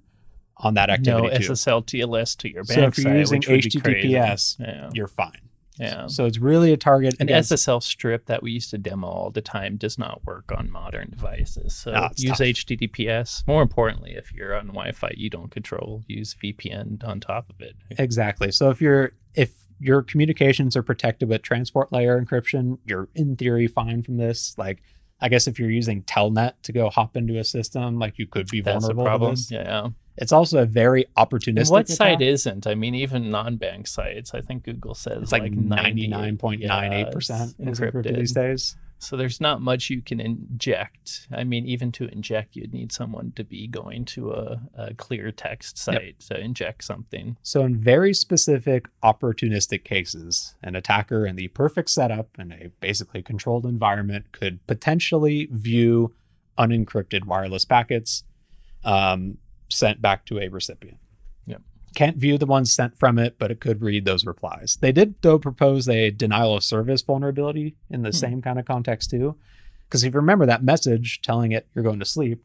on 0.58 0.76
that 0.76 0.88
No 0.88 0.94
activity. 0.94 1.38
too. 1.46 1.52
SSL 1.52 1.86
TLS 1.86 2.38
to 2.38 2.50
your 2.50 2.64
bank. 2.64 2.80
So 2.80 2.86
if 2.88 2.98
you're 2.98 3.12
site, 3.12 3.18
using 3.20 3.38
which 3.40 3.48
would 3.50 3.62
be 3.64 3.80
crazy. 3.82 4.08
HTTPS, 4.14 4.60
Yeah. 4.60 4.90
You're 4.94 5.08
fine. 5.08 5.42
Yeah. 5.78 6.08
So 6.08 6.24
it's 6.26 6.38
really 6.38 6.72
a 6.72 6.78
target 6.78 7.16
An 7.20 7.24
against 7.28 7.52
SSL 7.52 7.84
strip 7.84 8.28
that 8.28 8.42
we 8.42 8.54
used 8.54 8.70
to 8.70 8.78
demo 8.78 9.08
all 9.08 9.30
the 9.32 9.42
time 9.42 9.76
does 9.76 9.98
not 9.98 10.26
work 10.26 10.50
on 10.58 10.72
modern 10.72 11.10
devices. 11.10 11.76
So 11.76 11.92
No, 11.92 12.08
use 12.16 12.30
tough. 12.38 12.40
HTTPS. 12.48 13.46
More 13.46 13.62
importantly, 13.62 14.14
if 14.16 14.32
you're 14.32 14.56
on 14.56 14.68
Wi-Fi, 14.68 15.12
you 15.18 15.30
don't 15.30 15.52
control. 15.52 16.04
Use 16.08 16.34
VPN 16.42 17.04
on 17.04 17.20
top 17.20 17.50
of 17.50 17.60
it. 17.60 17.76
Exactly. 18.00 18.52
So 18.52 18.70
if 18.70 18.80
you're 18.82 19.12
if 19.34 19.52
your 19.82 20.02
communications 20.02 20.78
are 20.78 20.84
protected 20.84 21.28
with 21.28 21.42
transport 21.42 21.92
layer 21.92 22.24
encryption, 22.24 22.78
you're 22.86 23.10
in 23.14 23.36
theory 23.36 23.68
fine 23.68 24.02
from 24.02 24.16
this. 24.16 24.58
Like 24.58 24.82
I 25.26 25.30
guess 25.30 25.48
if 25.48 25.58
you're 25.60 25.72
using 25.72 26.04
Telnet 26.04 26.54
to 26.64 26.72
go 26.72 26.88
hop 26.92 27.18
into 27.18 27.40
a 27.40 27.44
system, 27.44 27.98
like 27.98 28.20
you 28.20 28.28
could 28.28 28.48
be 28.48 28.62
That's 28.62 28.78
a 28.86 28.94
vulnerable 28.94 29.04
to 29.06 29.10
problem. 29.10 29.32
this. 29.32 29.50
Yeah. 29.50 29.88
It's 30.18 30.32
also 30.32 30.60
a 30.62 30.66
very 30.68 31.06
And 31.18 31.30
opportunistic. 31.30 31.72
what 31.72 31.90
site 31.90 32.22
isn't? 32.22 32.68
I 32.68 32.76
mean, 32.76 32.94
even 32.94 33.32
non-bank 33.32 33.88
sites. 33.88 34.36
I 34.36 34.42
think 34.42 34.64
Google 34.64 34.94
says 34.94 35.24
It's 35.24 35.32
like 35.32 35.52
ninety 35.52 36.08
98 36.08 36.10
nine 36.10 36.38
point 36.38 36.62
nine 36.64 36.94
eight 36.94 37.12
percent 37.12 37.56
is 37.60 37.80
encrypted 37.80 38.16
these 38.16 38.34
days. 38.34 38.76
So 39.00 39.16
there's 39.18 39.42
not 39.42 39.62
much 39.62 39.90
you 39.90 40.02
can 40.02 40.20
inject. 40.20 41.28
I 41.32 41.44
mean, 41.44 41.66
even 41.66 41.92
to 41.94 42.08
inject, 42.08 42.56
you'd 42.56 42.74
need 42.74 42.92
someone 42.92 43.34
to 43.36 43.44
be 43.44 43.68
going 43.68 44.06
to 44.06 44.32
a, 44.32 44.62
a 44.76 44.94
clear 44.94 45.32
text 45.32 45.78
site 45.78 46.20
to 46.22 46.40
inject 46.40 46.84
something. 46.84 47.38
So 47.44 47.64
in 47.64 47.78
very 47.78 48.14
specific 48.14 48.88
opportunistic 49.04 49.84
cases, 49.84 50.56
an 50.64 50.76
attacker 50.76 51.26
in 51.26 51.36
the 51.36 51.50
perfect 51.50 51.90
setup 51.90 52.30
in 52.40 52.52
a 52.52 52.70
basically 52.80 53.22
controlled 53.22 53.66
environment 53.66 54.32
could 54.32 54.66
potentially 54.66 55.48
view 55.52 56.16
unencrypted 56.58 57.26
wireless 57.26 57.66
packets 57.66 58.24
um, 58.84 59.38
sent 59.70 60.02
back 60.02 60.26
to 60.26 60.40
a 60.40 60.48
recipient. 60.48 60.98
Can't 61.96 62.18
view 62.18 62.38
the 62.38 62.46
ones 62.46 62.72
sent 62.74 62.98
from 62.98 63.18
it, 63.18 63.38
but 63.40 63.50
it 63.52 63.60
could 63.60 63.82
read 63.82 64.06
those 64.06 64.26
replies. 64.26 64.78
They 64.82 64.92
did 64.92 65.16
though 65.22 65.40
propose 65.40 65.88
a 65.90 66.12
denial 66.12 66.56
of 66.56 66.64
service 66.64 67.02
vulnerability 67.02 67.76
in 67.90 68.04
the 68.04 68.10
Hmm. 68.10 68.14
same 68.16 68.42
kind 68.42 68.60
of 68.60 68.66
context 68.66 69.10
too. 69.10 69.36
Because 69.88 70.04
if 70.04 70.14
you 70.14 70.20
remember 70.20 70.46
that 70.46 70.64
message 70.64 71.22
telling 71.22 71.52
it 71.52 71.68
you're 71.74 71.84
going 71.84 72.00
to 72.00 72.06
sleep 72.06 72.44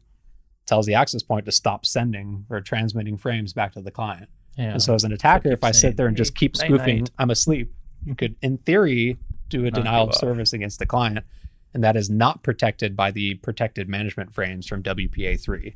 tells 0.65 0.85
the 0.85 0.93
access 0.93 1.21
point 1.23 1.45
to 1.45 1.51
stop 1.51 1.85
sending 1.85 2.45
or 2.49 2.61
transmitting 2.61 3.17
frames 3.17 3.51
back 3.51 3.73
to 3.73 3.81
the 3.81 3.91
client. 3.91 4.29
Yeah. 4.57 4.71
And 4.73 4.81
so 4.81 4.93
as 4.93 5.03
an 5.03 5.11
attacker, 5.11 5.51
if 5.51 5.63
I 5.63 5.71
sit 5.71 5.97
there 5.97 6.07
and 6.07 6.15
just 6.15 6.35
keep 6.35 6.55
night, 6.57 6.65
spoofing, 6.67 6.99
night." 6.99 7.11
I'm 7.17 7.29
asleep, 7.29 7.73
you 8.05 8.15
could, 8.15 8.35
in 8.41 8.57
theory, 8.59 9.17
do 9.49 9.65
a 9.65 9.71
denial 9.71 10.07
of 10.07 10.15
service 10.15 10.53
against 10.53 10.79
the 10.79 10.85
client. 10.85 11.25
And 11.73 11.83
that 11.83 11.95
is 11.97 12.09
not 12.09 12.43
protected 12.43 12.95
by 12.95 13.11
the 13.11 13.35
protected 13.35 13.89
management 13.89 14.33
frames 14.33 14.67
from 14.67 14.81
WPA3. 14.83 15.73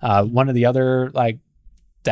Uh, 0.00 0.24
one 0.24 0.48
of 0.48 0.54
the 0.54 0.64
other 0.66 1.10
like 1.14 1.38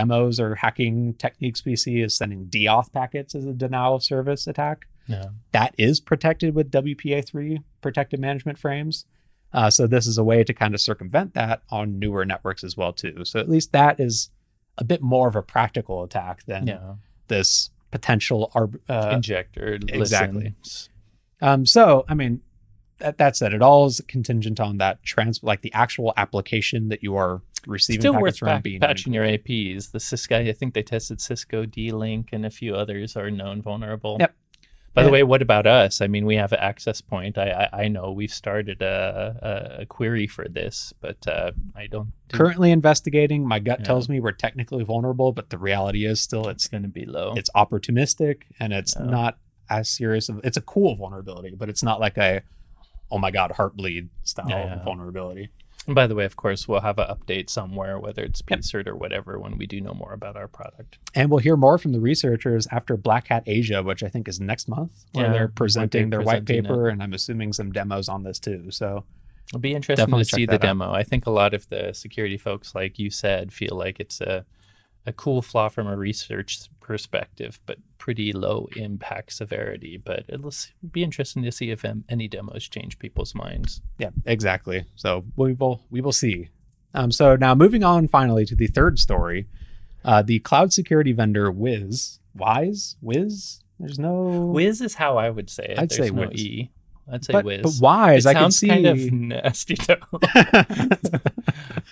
demos 0.00 0.38
or 0.40 0.54
hacking 0.56 1.14
techniques 1.14 1.64
we 1.64 1.76
see 1.76 2.00
is 2.00 2.14
sending 2.16 2.46
deauth 2.46 2.92
packets 2.92 3.34
as 3.34 3.44
a 3.46 3.52
denial 3.52 3.94
of 3.96 4.02
service 4.02 4.46
attack. 4.46 4.86
yeah. 5.06 5.26
That 5.52 5.74
is 5.78 6.00
protected 6.00 6.54
with 6.54 6.70
WPA3 6.70 7.62
protected 7.80 8.20
management 8.20 8.58
frames. 8.58 9.06
Uh, 9.52 9.70
so 9.70 9.86
this 9.86 10.06
is 10.06 10.18
a 10.18 10.24
way 10.24 10.44
to 10.44 10.52
kind 10.52 10.74
of 10.74 10.80
circumvent 10.80 11.34
that 11.34 11.62
on 11.70 11.98
newer 11.98 12.24
networks 12.24 12.62
as 12.64 12.76
well 12.76 12.92
too. 12.92 13.24
So 13.24 13.38
at 13.40 13.48
least 13.48 13.72
that 13.72 13.98
is 14.00 14.30
a 14.78 14.84
bit 14.84 15.00
more 15.00 15.28
of 15.28 15.36
a 15.36 15.42
practical 15.42 16.02
attack 16.02 16.44
than 16.46 16.66
Yeah. 16.66 16.94
this 17.28 17.70
potential 17.90 18.50
arb- 18.54 18.80
uh, 18.88 19.10
Injector. 19.14 19.78
exactly. 19.88 20.54
um 21.40 21.64
so 21.64 22.04
i 22.08 22.14
mean 22.14 22.40
that, 22.98 23.16
that 23.18 23.36
said 23.36 23.54
it 23.54 23.62
all 23.62 23.86
is 23.86 24.02
contingent 24.08 24.58
on 24.58 24.78
that 24.78 25.02
trans 25.02 25.42
like 25.42 25.62
the 25.62 25.72
actual 25.72 26.12
application 26.16 26.88
that 26.88 27.02
you 27.02 27.14
are 27.16 27.40
receiving 27.66 28.00
Still 28.00 28.12
packets 28.14 28.40
worth 28.42 28.50
from 28.50 28.62
being 28.62 28.80
patching 28.80 29.12
your 29.12 29.24
APs. 29.24 29.90
The 29.92 30.00
Cisco, 30.00 30.38
I 30.38 30.52
think 30.52 30.74
they 30.74 30.82
tested 30.82 31.20
Cisco 31.20 31.64
D-Link 31.66 32.30
and 32.32 32.44
a 32.46 32.50
few 32.50 32.74
others 32.74 33.16
are 33.16 33.30
known 33.30 33.62
vulnerable. 33.62 34.16
Yep. 34.20 34.34
By 34.94 35.02
the 35.02 35.10
way, 35.10 35.22
what 35.22 35.42
about 35.42 35.66
us? 35.66 36.00
I 36.00 36.06
mean, 36.06 36.24
we 36.24 36.36
have 36.36 36.52
an 36.52 36.58
access 36.58 37.02
point. 37.02 37.36
I 37.36 37.68
I, 37.70 37.82
I 37.82 37.88
know 37.88 38.12
we've 38.12 38.32
started 38.32 38.80
a, 38.80 39.76
a, 39.78 39.82
a 39.82 39.86
query 39.86 40.26
for 40.26 40.48
this, 40.48 40.94
but 41.02 41.18
uh, 41.28 41.52
I 41.74 41.86
don't. 41.86 42.12
think 42.30 42.32
currently 42.40 42.70
investigating 42.70 43.46
my 43.46 43.58
gut 43.58 43.80
Yeah. 43.80 43.84
tells 43.84 44.08
me 44.08 44.20
we're 44.20 44.32
technically 44.32 44.84
vulnerable 44.84 45.32
but 45.32 45.50
the 45.50 45.58
reality 45.58 46.06
is 46.06 46.18
still 46.20 46.48
it's 46.48 46.64
it's 46.64 46.68
going 46.68 46.82
to 46.82 46.88
be 46.88 47.04
low. 47.04 47.34
it's 47.36 47.50
opportunistic 47.54 48.44
and 48.58 48.72
it's 48.72 48.94
Yeah. 48.98 49.04
not 49.04 49.38
as 49.68 49.90
serious 49.90 50.28
of 50.30 50.40
it's 50.44 50.56
a 50.56 50.62
cool 50.62 50.96
vulnerability 50.96 51.54
but 51.54 51.68
it's 51.68 51.82
not 51.82 52.00
like 52.00 52.16
a 52.16 52.40
oh 53.10 53.18
my 53.18 53.30
god 53.30 53.50
heartbleed 53.52 54.08
style 54.24 54.48
yeah. 54.48 54.82
vulnerability 54.82 55.50
And 55.86 55.94
by 55.94 56.06
the 56.06 56.14
way, 56.14 56.24
of 56.24 56.36
course, 56.36 56.66
we'll 56.66 56.80
have 56.80 56.98
an 56.98 57.06
update 57.08 57.48
somewhere, 57.48 57.98
whether 57.98 58.22
it's. 58.22 58.42
PSIRT 58.42 58.86
or 58.86 58.96
whatever, 58.96 59.38
when 59.38 59.56
we 59.56 59.66
do 59.66 59.80
know 59.80 59.94
more 59.94 60.12
about 60.12 60.36
our 60.36 60.48
product. 60.48 60.98
And 61.14 61.30
we'll 61.30 61.40
hear 61.40 61.56
more 61.56 61.78
from 61.78 61.92
the 61.92 62.00
researchers 62.00 62.66
after 62.70 62.96
Black 62.96 63.28
Hat 63.28 63.44
Asia, 63.46 63.82
which 63.82 64.02
I 64.02 64.08
think 64.08 64.28
is 64.28 64.40
next 64.40 64.68
month, 64.68 65.04
where 65.12 65.26
Yeah, 65.26 65.32
they're 65.32 65.48
presenting 65.48 66.10
they're 66.10 66.18
their 66.18 66.26
white 66.26 66.44
presenting 66.44 66.64
paper, 66.64 66.88
and 66.88 67.02
I'm 67.02 67.12
assuming 67.12 67.52
some 67.52 67.72
demos 67.72 68.08
on 68.08 68.24
this 68.24 68.38
too. 68.38 68.70
So 68.70 69.04
It'll 69.48 69.60
be 69.60 69.74
interesting 69.74 70.10
to 70.10 70.24
see 70.24 70.44
the 70.46 70.54
out. 70.54 70.60
demo. 70.60 70.92
I 70.92 71.04
think 71.04 71.26
a 71.26 71.30
lot 71.30 71.54
of 71.54 71.68
the 71.68 71.92
security 71.92 72.36
folks, 72.36 72.74
like 72.74 72.98
you 72.98 73.10
said, 73.10 73.52
feel 73.52 73.76
like 73.76 74.00
it's 74.00 74.20
a 74.20 74.44
a 75.06 75.12
cool 75.12 75.40
flaw 75.42 75.68
from 75.68 75.86
a 75.86 75.96
research 75.96 76.68
perspective, 76.80 77.60
but 77.66 77.78
pretty 77.98 78.32
low 78.32 78.68
impact 78.76 79.32
severity. 79.32 79.96
But 79.96 80.24
it'll 80.28 80.52
be 80.90 81.02
interesting 81.02 81.42
to 81.44 81.52
see 81.52 81.70
if 81.70 81.84
um, 81.84 82.04
any 82.08 82.28
demos 82.28 82.68
change 82.68 82.98
people's 82.98 83.34
minds. 83.34 83.80
yeah, 83.98 84.10
exactly. 84.24 84.84
So 84.96 85.24
we 85.36 85.52
will 85.52 85.82
we 85.90 86.00
will 86.00 86.12
see. 86.12 86.50
Um, 86.94 87.12
so 87.12 87.36
now 87.36 87.54
moving 87.54 87.84
on 87.84 88.08
finally 88.08 88.44
to 88.46 88.54
the 88.56 88.66
third 88.68 88.98
story, 88.98 89.46
uh, 90.04 90.22
the 90.22 90.38
cloud 90.40 90.72
security 90.72 91.12
vendor 91.12 91.50
Wiz, 91.50 92.18
Wise, 92.34 92.96
Wiz. 93.00 93.60
There's 93.78 93.98
no 93.98 94.12
Wiz 94.54 94.80
is 94.80 94.94
how 94.94 95.18
I 95.18 95.30
would 95.30 95.50
say 95.50 95.66
it. 95.70 95.78
I'd 95.78 95.90
There's 95.90 96.08
say 96.08 96.14
no 96.14 96.28
Wiz. 96.28 96.40
E. 96.40 96.70
I'd 97.12 97.24
say 97.24 97.32
but, 97.34 97.44
Wiz. 97.44 97.62
but 97.62 97.72
Wise, 97.80 98.26
it 98.26 98.30
I 98.30 98.32
can 98.32 98.42
sounds 98.42 98.58
see. 98.58 98.68
kind 98.68 98.86
of 98.86 98.98
nasty 99.12 99.76
though. 99.86 101.20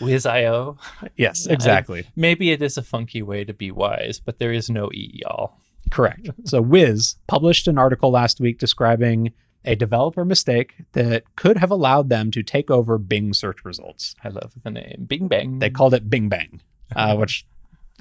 Wiz.io. 0.00 0.76
yes, 1.16 1.46
I- 1.48 1.52
exactly. 1.52 2.07
Maybe 2.16 2.50
it 2.52 2.62
is 2.62 2.76
a 2.76 2.83
funky 2.83 3.22
way 3.22 3.44
to 3.44 3.52
be 3.54 3.70
wise, 3.70 4.20
but 4.20 4.38
there 4.38 4.52
is 4.52 4.68
no 4.70 4.90
E, 4.92 5.20
y'all. 5.24 5.54
Correct. 5.90 6.30
So 6.44 6.61
Wiz 6.62 7.16
published 7.26 7.68
an 7.68 7.78
article 7.78 8.11
last 8.11 8.40
week 8.40 8.59
describing 8.59 9.33
a 9.64 9.74
developer 9.74 10.24
mistake 10.24 10.74
that 10.92 11.24
could 11.37 11.57
have 11.59 11.70
allowed 11.70 12.09
them 12.09 12.30
to 12.33 12.42
take 12.42 12.70
over 12.70 12.98
Bing 12.98 13.33
search 13.33 13.64
results. 13.64 14.14
I 14.24 14.28
love 14.28 14.52
the 14.62 14.70
name. 14.70 15.04
Bing 15.07 15.28
bang. 15.28 15.59
They 15.59 15.70
called 15.70 15.94
it 15.94 16.11
Bing 16.11 16.28
Bang, 16.28 16.61
uh, 16.94 17.16
which 17.16 17.46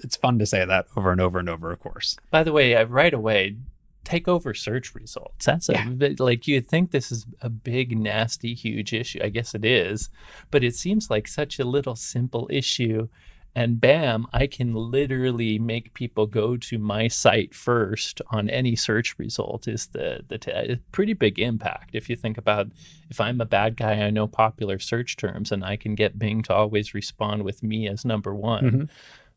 it's 0.03 0.15
fun 0.15 0.39
to 0.39 0.45
say 0.45 0.65
that 0.65 0.87
over 0.97 1.11
and 1.11 1.21
over 1.21 1.39
and 1.39 1.49
over, 1.49 1.71
of 1.71 1.79
course. 1.79 2.17
By 2.31 2.43
the 2.43 2.51
way, 2.51 2.75
I, 2.75 2.83
right 2.83 3.13
away, 3.13 3.55
take 4.03 4.27
over 4.27 4.53
search 4.53 4.93
results. 4.95 5.45
That's 5.45 5.69
a 5.69 5.73
Yeah. 5.73 5.89
bit- 5.89 6.19
like 6.19 6.47
you'd 6.47 6.67
think 6.67 6.91
this 6.91 7.11
is 7.11 7.25
a 7.41 7.49
big, 7.49 7.97
nasty, 7.97 8.53
huge 8.53 8.93
issue. 8.93 9.19
I 9.23 9.29
guess 9.29 9.55
it 9.55 9.63
is, 9.65 10.09
but 10.51 10.63
it 10.63 10.75
seems 10.75 11.09
like 11.09 11.27
such 11.27 11.59
a 11.59 11.65
little 11.65 11.95
simple 11.95 12.47
issue. 12.51 13.07
And 13.55 13.79
bam, 13.79 14.25
I 14.33 14.47
can 14.47 14.73
literally 14.73 15.59
make 15.59 15.93
people 15.93 16.25
go 16.25 16.57
to 16.57 16.79
my 16.79 17.07
site 17.07 17.53
first 17.53 18.19
on 18.31 18.49
any 18.49 18.75
search 18.75 19.19
result. 19.19 19.67
Is 19.67 19.85
the 19.87 20.25
the 20.27 20.39
t- 20.39 20.49
a 20.51 20.77
pretty 20.91 21.13
big 21.13 21.37
impact 21.37 21.91
if 21.93 22.09
you 22.09 22.15
think 22.15 22.39
about 22.39 22.71
if 23.11 23.21
I'm 23.21 23.39
a 23.39 23.45
bad 23.45 23.77
guy, 23.77 24.01
I 24.01 24.09
know 24.09 24.25
popular 24.25 24.79
search 24.79 25.17
terms, 25.17 25.51
and 25.51 25.63
I 25.63 25.75
can 25.75 25.93
get 25.93 26.17
Bing 26.17 26.41
to 26.43 26.53
always 26.55 26.95
respond 26.95 27.43
with 27.43 27.61
me 27.61 27.87
as 27.87 28.03
number 28.03 28.33
one. 28.33 28.63
Mhm. 28.71 28.89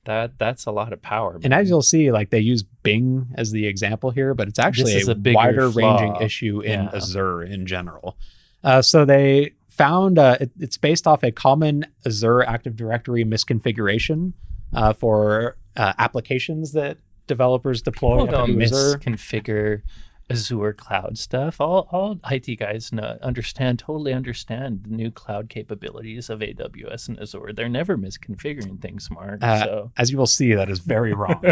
That 0.07 0.39
that's 0.39 0.67
a 0.67 0.71
lot 0.71 0.93
of 0.93 1.03
power. 1.03 1.39
And 1.43 1.53
as 1.53 1.69
you'll 1.69 1.83
see, 1.83 2.11
like 2.11 2.31
they 2.31 2.41
use 2.41 2.63
Bing 2.63 3.27
as 3.37 3.51
the 3.53 3.67
example 3.67 4.11
here, 4.11 4.35
but 4.35 4.49
it's 4.49 4.59
actually 4.59 5.01
a, 5.01 5.11
a 5.11 5.15
bigger 5.15 5.37
wider 5.37 5.69
ranging 5.69 6.17
issue 6.17 6.61
in 6.61 6.85
Yeah. 6.85 6.91
Azure 6.95 7.43
in 7.43 7.67
general. 7.67 8.17
Uh, 8.65 8.83
so 8.83 9.05
they 9.05 9.53
found 9.69 10.19
uh, 10.19 10.39
it, 10.41 10.51
it's 10.59 10.79
based 10.79 11.07
off 11.07 11.23
a 11.23 11.31
common 11.31 11.85
Azure 12.07 12.43
Active 12.43 12.75
Directory 12.77 13.25
misconfiguration 13.25 14.33
uh, 14.73 14.93
for 14.93 15.57
uh, 15.77 15.93
applications 15.99 16.73
that 16.73 16.97
developers 17.27 17.83
deploy. 17.83 18.21
People 18.21 18.27
don't 18.47 18.57
misconfigure 18.57 19.83
Azure 20.29 20.73
cloud 20.73 21.19
stuff. 21.19 21.61
All 21.61 21.89
all 21.93 22.19
IT 22.31 22.59
guys 22.59 22.93
know, 22.93 23.17
understand, 23.23 23.79
totally 23.79 24.13
understand 24.13 24.83
the 24.85 24.95
new 24.95 25.11
cloud 25.11 25.49
capabilities 25.49 26.29
of 26.29 26.41
AWS 26.41 27.09
and 27.09 27.21
Azure. 27.21 27.53
They're 27.55 27.69
never 27.69 27.97
misconfiguring 27.97 28.81
things, 28.81 29.09
Mark. 29.11 29.43
Uh, 29.43 29.65
so 29.65 29.93
As 29.97 30.11
you 30.11 30.19
will 30.19 30.27
see, 30.27 30.53
that 30.55 30.69
is 30.69 30.81
very 30.81 31.13
wrong. 31.21 31.45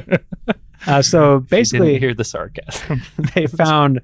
uh, 0.86 1.02
so 1.02 1.40
basically, 1.40 1.98
hear 1.98 2.14
the 2.14 2.24
sarcasm. 2.24 3.02
they 3.34 3.46
found 3.46 4.00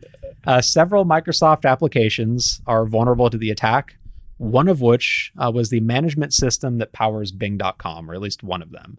uh, 0.47 0.61
several 0.61 1.05
Microsoft 1.05 1.65
applications 1.69 2.61
are 2.67 2.87
vulnerable 2.87 3.29
to 3.31 3.39
the 3.39 3.51
attack. 3.51 3.97
One 4.39 4.69
of 4.69 4.81
which 4.81 5.33
uh, 5.37 5.51
was 5.53 5.69
the 5.69 5.81
management 5.81 6.33
system 6.33 6.79
that 6.79 6.93
powers 6.93 7.31
Bing.com, 7.31 8.11
or 8.11 8.15
at 8.15 8.23
least 8.23 8.43
one 8.43 8.63
of 8.63 8.71
them. 8.71 8.97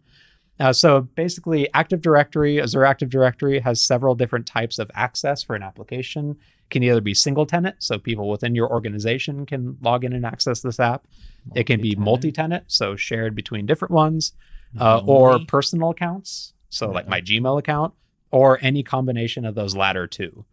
Uh, 0.62 0.72
so 0.72 1.02
basically, 1.02 1.68
Active 1.74 2.02
Directory, 2.02 2.62
Azure 2.62 2.86
Active 2.86 3.10
Directory 3.10 3.60
has 3.60 3.82
several 3.82 4.14
different 4.14 4.46
types 4.46 4.78
of 4.78 4.92
access 4.94 5.42
for 5.42 5.56
an 5.56 5.64
application. 5.64 6.38
Can 6.70 6.84
either 6.84 7.02
be 7.02 7.16
single 7.16 7.48
tenant, 7.48 7.78
so 7.80 7.98
people 7.98 8.30
within 8.30 8.54
your 8.54 8.72
organization 8.72 9.48
can 9.48 9.78
log 9.82 10.06
in 10.06 10.14
and 10.14 10.24
access 10.24 10.62
this 10.62 10.80
app. 10.80 11.08
It 11.56 11.64
can 11.64 11.82
be 11.82 11.96
multi 11.96 12.32
tenant, 12.32 12.66
so 12.68 12.96
shared 12.96 13.36
between 13.36 13.66
different 13.66 13.92
ones, 13.92 14.34
uh, 14.80 15.02
or 15.06 15.40
personal 15.48 15.90
accounts, 15.90 16.54
so 16.70 16.90
like 16.92 17.10
my 17.10 17.20
Gmail 17.22 17.58
account, 17.58 17.94
or 18.30 18.60
any 18.62 18.84
combination 18.84 19.46
of 19.46 19.56
those 19.56 19.76
latter 19.76 20.06
two. 20.06 20.46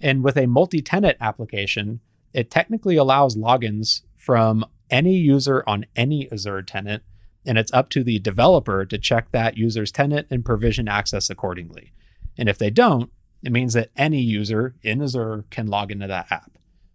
And 0.00 0.22
with 0.22 0.36
a 0.36 0.46
multi 0.46 0.82
tenant 0.82 1.16
application, 1.20 2.00
it 2.34 2.50
technically 2.50 2.96
allows 2.96 3.36
logins 3.36 4.02
from 4.14 4.66
any 4.90 5.14
user 5.14 5.64
on 5.66 5.86
any 5.96 6.30
Azure 6.30 6.62
tenant, 6.62 7.02
and 7.46 7.56
it's 7.58 7.72
up 7.72 7.88
to 7.90 8.02
the 8.02 8.18
developer 8.18 8.84
to 8.84 8.98
check 8.98 9.30
that 9.30 9.56
user's 9.56 9.92
tenant 9.92 10.26
and 10.30 10.44
provision 10.44 10.88
access 10.88 11.30
accordingly. 11.30 11.92
And 12.36 12.48
if 12.48 12.58
they 12.58 12.70
don't, 12.70 13.10
it 13.42 13.52
means 13.52 13.74
that 13.74 13.90
any 13.96 14.20
user 14.20 14.74
in 14.82 15.00
Azure 15.02 15.44
can 15.50 15.66
log 15.66 15.92
into 15.92 16.06
that 16.08 16.26
app. 16.30 16.50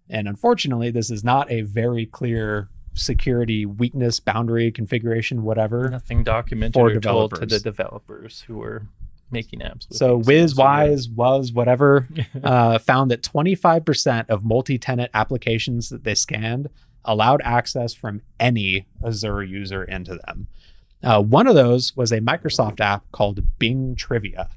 And 0.09 0.27
unfortunately, 0.27 0.91
this 0.91 1.09
is 1.09 1.23
not 1.23 1.49
a 1.49 1.61
very 1.61 2.05
clear 2.05 2.69
security 2.93 3.65
weakness, 3.65 4.19
boundary, 4.19 4.71
configuration, 4.71 5.43
whatever. 5.43 5.89
Nothing 5.89 6.23
documented 6.23 6.73
For 6.73 6.91
or 6.91 6.99
told 6.99 7.35
to 7.35 7.45
the 7.45 7.59
developers. 7.59 8.41
who 8.41 8.57
were 8.57 8.87
making 9.31 9.59
apps. 9.59 9.87
So 9.91 10.17
these 10.17 10.27
Wiz, 10.27 10.41
things. 10.51 10.55
So, 10.55 10.63
yeah. 10.63 10.67
Wise, 10.67 11.09
Was, 11.09 11.53
whatever, 11.53 12.07
uh, 12.43 12.79
found 12.79 13.11
that 13.11 13.21
25% 13.21 14.29
of 14.29 14.43
multi-tenant 14.43 15.11
applications 15.13 15.89
that 15.89 16.03
they 16.03 16.15
scanned 16.15 16.69
allowed 17.05 17.41
access 17.43 17.93
from 17.93 18.21
any 18.39 18.87
Azure 19.05 19.43
user 19.43 19.83
into 19.83 20.19
them. 20.25 20.47
Uh, 21.03 21.21
one 21.21 21.47
of 21.47 21.55
those 21.55 21.95
was 21.95 22.11
a 22.11 22.19
Microsoft 22.19 22.79
app 22.79 23.11
called 23.11 23.41
Bing 23.59 23.95
Trivia. 23.95 24.49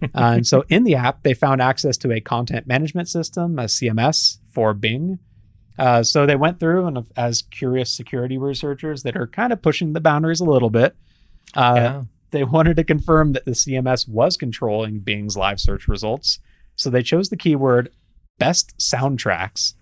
Uh, 0.00 0.06
and 0.14 0.46
so 0.46 0.64
in 0.68 0.84
the 0.84 0.94
app, 0.94 1.24
they 1.24 1.34
found 1.34 1.60
access 1.60 1.96
to 1.96 2.12
a 2.12 2.20
content 2.20 2.68
management 2.68 3.08
system, 3.08 3.58
a 3.58 3.64
CMS 3.64 4.38
for 4.48 4.72
Bing. 4.72 5.18
Uh, 5.76 6.02
so 6.02 6.24
they 6.24 6.36
went 6.36 6.60
through 6.60 6.86
and 6.86 7.04
as 7.16 7.42
curious 7.42 7.92
security 7.92 8.38
researchers 8.38 9.02
that 9.02 9.16
are 9.16 9.26
kind 9.26 9.52
of 9.52 9.60
pushing 9.60 9.94
the 9.94 10.00
boundaries 10.00 10.40
a 10.40 10.44
little 10.44 10.70
bit. 10.70 10.94
Uh, 11.56 11.74
yeah. 11.76 12.02
they 12.30 12.44
wanted 12.44 12.76
to 12.76 12.84
confirm 12.84 13.32
that 13.32 13.44
the 13.44 13.52
CMS 13.52 14.08
was 14.08 14.36
controlling 14.36 15.00
Bing's 15.00 15.36
live 15.36 15.58
search 15.58 15.88
results. 15.88 16.38
So 16.76 16.90
they 16.90 17.02
chose 17.02 17.28
the 17.28 17.36
keyword 17.36 17.90
best 18.38 18.76
soundtracks 18.78 19.74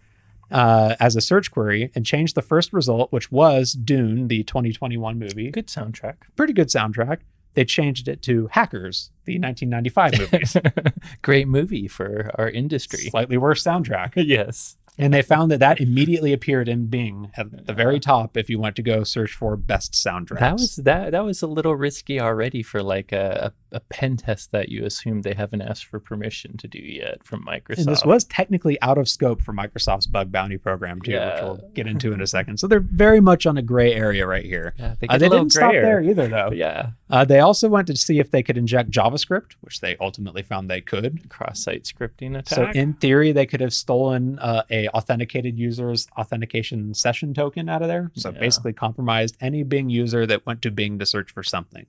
uh, 0.50 0.96
as 1.00 1.16
a 1.16 1.20
search 1.20 1.50
query 1.50 1.90
and 1.94 2.06
changed 2.06 2.35
the 2.35 2.42
first 2.42 2.72
result, 2.72 3.12
which 3.12 3.30
was 3.32 3.72
Dune, 3.72 4.28
the 4.28 4.44
2021 4.44 5.18
movie. 5.18 5.50
Good 5.50 5.68
soundtrack. 5.68 6.16
Pretty 6.37 6.52
good 6.52 6.68
soundtrack. 6.68 7.20
They 7.54 7.64
changed 7.64 8.06
it 8.06 8.22
to 8.22 8.48
Hackers, 8.52 9.11
the 9.26 9.38
1995 9.38 10.18
movie. 10.18 10.90
Great 11.22 11.48
movie 11.48 11.88
for 11.88 12.30
our 12.36 12.48
industry. 12.48 13.00
Slightly 13.10 13.36
worse 13.36 13.62
soundtrack. 13.62 14.12
yes. 14.16 14.76
And 14.98 15.12
they 15.12 15.20
found 15.20 15.50
that 15.50 15.60
that 15.60 15.78
immediately 15.78 16.32
appeared 16.32 16.70
in 16.70 16.86
Bing 16.86 17.30
at 17.36 17.66
the 17.66 17.74
very 17.74 18.00
top 18.00 18.34
if 18.34 18.48
you 18.48 18.58
went 18.58 18.76
to 18.76 18.82
go 18.82 19.04
search 19.04 19.30
for 19.34 19.54
best 19.54 19.92
soundtracks. 19.92 20.40
That 20.40 20.52
was 20.54 20.76
that 20.76 21.10
that 21.12 21.22
was 21.22 21.42
a 21.42 21.46
little 21.46 21.76
risky 21.76 22.18
already 22.18 22.62
for 22.62 22.82
like 22.82 23.12
a, 23.12 23.52
a, 23.72 23.76
a 23.76 23.80
pen 23.80 24.16
test 24.16 24.52
that 24.52 24.70
you 24.70 24.86
assume 24.86 25.20
they 25.20 25.34
haven't 25.34 25.60
asked 25.60 25.84
for 25.84 26.00
permission 26.00 26.56
to 26.56 26.66
do 26.66 26.78
yet 26.78 27.22
from 27.24 27.44
Microsoft. 27.44 27.76
And 27.80 27.86
this 27.88 28.06
was 28.06 28.24
technically 28.24 28.80
out 28.80 28.96
of 28.96 29.06
scope 29.06 29.42
for 29.42 29.52
Microsoft's 29.52 30.06
bug 30.06 30.32
bounty 30.32 30.56
program 30.56 31.02
too, 31.02 31.10
Yeah. 31.10 31.34
which 31.34 31.42
we'll 31.60 31.70
get 31.74 31.86
into 31.86 32.14
in 32.14 32.22
a 32.22 32.26
second. 32.36 32.56
So 32.58 32.66
they're 32.66 32.80
very 32.80 33.20
much 33.20 33.44
on 33.44 33.58
a 33.58 33.62
gray 33.62 33.92
area 33.92 34.26
right 34.26 34.46
here. 34.46 34.72
yeah, 34.78 34.94
they, 34.98 35.08
Uh, 35.08 35.18
they 35.18 35.28
didn't 35.28 35.50
stop 35.50 35.72
there 35.72 36.00
either, 36.00 36.26
though. 36.26 36.52
Yeah, 36.52 36.92
Uh, 37.10 37.26
they 37.26 37.40
also 37.40 37.68
went 37.68 37.86
to 37.88 37.96
see 37.96 38.18
if 38.18 38.30
they 38.30 38.42
could 38.42 38.56
inject 38.56 38.88
JavaScript, 39.16 39.52
which 39.61 39.81
they 39.81 39.96
ultimately 40.00 40.42
found 40.42 40.68
they 40.70 40.81
could. 40.81 41.29
cross-site 41.29 41.85
scripting 41.85 42.37
attack. 42.38 42.74
So 42.74 42.81
in 42.81 42.94
theory, 42.94 43.33
they 43.33 43.46
could 43.46 43.61
have 43.61 43.72
stolen 43.72 44.38
uh, 44.38 44.62
a 44.70 44.88
authenticated 44.88 45.59
user's 45.59 46.07
authentication 46.16 46.94
session 46.94 47.35
token 47.35 47.68
out 47.68 47.83
of 47.83 47.88
there. 47.88 48.11
So 48.14 48.31
Yeah. 48.31 48.38
basically, 48.40 48.72
compromised 48.72 49.37
any 49.40 49.62
Bing 49.62 49.90
user 49.90 50.26
that 50.26 50.46
went 50.46 50.62
to 50.62 50.70
Bing 50.70 50.98
to 50.98 51.07
search 51.07 51.31
for 51.31 51.42
something. 51.42 51.87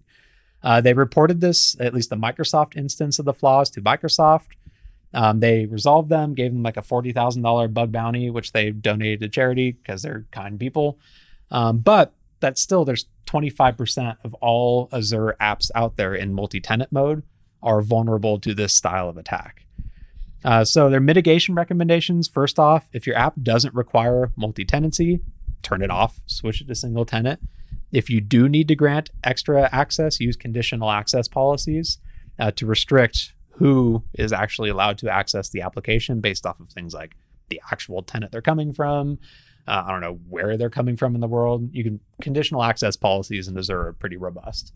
Uh, 0.63 0.81
they 0.81 0.93
reported 0.93 1.39
this, 1.39 1.75
at 1.79 1.93
least 1.93 2.09
the 2.09 2.15
Microsoft 2.15 2.75
instance 2.75 3.19
of 3.19 3.25
the 3.25 3.33
flaws, 3.33 3.69
to 3.71 3.81
Microsoft. 3.81 4.47
Um, 5.13 5.39
they 5.39 5.65
resolved 5.65 6.09
them, 6.09 6.33
gave 6.33 6.51
them 6.51 6.63
like 6.63 6.77
a 6.77 6.81
forty 6.81 7.11
thousand 7.13 7.41
dollar 7.43 7.67
bug 7.67 7.91
bounty, 7.91 8.29
which 8.29 8.51
they 8.51 8.71
donated 8.71 9.21
to 9.21 9.29
charity 9.29 9.71
because 9.71 10.01
they're 10.01 10.25
kind 10.31 10.59
people. 10.59 10.99
Um, 11.49 11.77
but 11.77 12.13
that's 12.39 12.61
still 12.61 12.85
there's 12.85 13.07
twenty 13.25 13.49
five 13.49 13.77
percent 13.77 14.17
of 14.23 14.33
all 14.35 14.89
Azure 14.91 15.35
apps 15.41 15.69
out 15.75 15.97
there 15.97 16.15
in 16.15 16.33
multi 16.33 16.59
tenant 16.59 16.91
mode 16.91 17.23
are 17.61 17.81
vulnerable 17.81 18.39
to 18.39 18.53
this 18.53 18.73
style 18.73 19.09
of 19.09 19.17
attack. 19.17 19.65
Uh, 20.45 20.63
so 20.63 20.89
their 20.89 20.99
mitigation 20.99 21.55
recommendations 21.55 22.27
first 22.27 22.59
off, 22.59 22.87
if 22.93 23.07
your 23.07 23.17
app 23.17 23.33
doesn't 23.41 23.73
require 23.73 24.31
multi 24.35 24.63
tenancy, 24.63 25.19
turn 25.63 25.81
it 25.81 25.89
off, 25.89 26.21
switch 26.27 26.61
it 26.61 26.67
to 26.67 26.75
single 26.75 27.05
tenant. 27.05 27.39
If 27.91 28.09
you 28.09 28.21
do 28.21 28.47
need 28.47 28.67
to 28.67 28.75
grant 28.75 29.09
extra 29.23 29.69
access, 29.71 30.19
use 30.19 30.35
conditional 30.35 30.91
access 30.91 31.27
policies 31.27 31.99
uh, 32.39 32.51
to 32.51 32.65
restrict 32.65 33.33
who 33.51 34.03
is 34.13 34.31
actually 34.31 34.69
allowed 34.69 34.99
to 34.99 35.09
access 35.09 35.49
the 35.49 35.61
application 35.61 36.21
based 36.21 36.45
off 36.45 36.59
of 36.59 36.69
things 36.69 36.93
like 36.93 37.15
the 37.49 37.59
actual 37.71 38.03
tenant 38.03 38.31
they're 38.31 38.41
coming 38.41 38.71
from. 38.71 39.17
Uh, 39.67 39.83
I 39.85 39.91
don't 39.91 40.01
know 40.01 40.19
where 40.29 40.57
they're 40.57 40.69
coming 40.69 40.95
from 40.95 41.15
in 41.15 41.21
the 41.21 41.27
world. 41.27 41.69
You 41.73 41.83
can 41.83 41.99
conditional 42.21 42.63
access 42.63 42.95
policies 42.95 43.47
in 43.47 43.57
Azure 43.57 43.87
are 43.87 43.93
pretty 43.93 44.17
robust. 44.17 44.73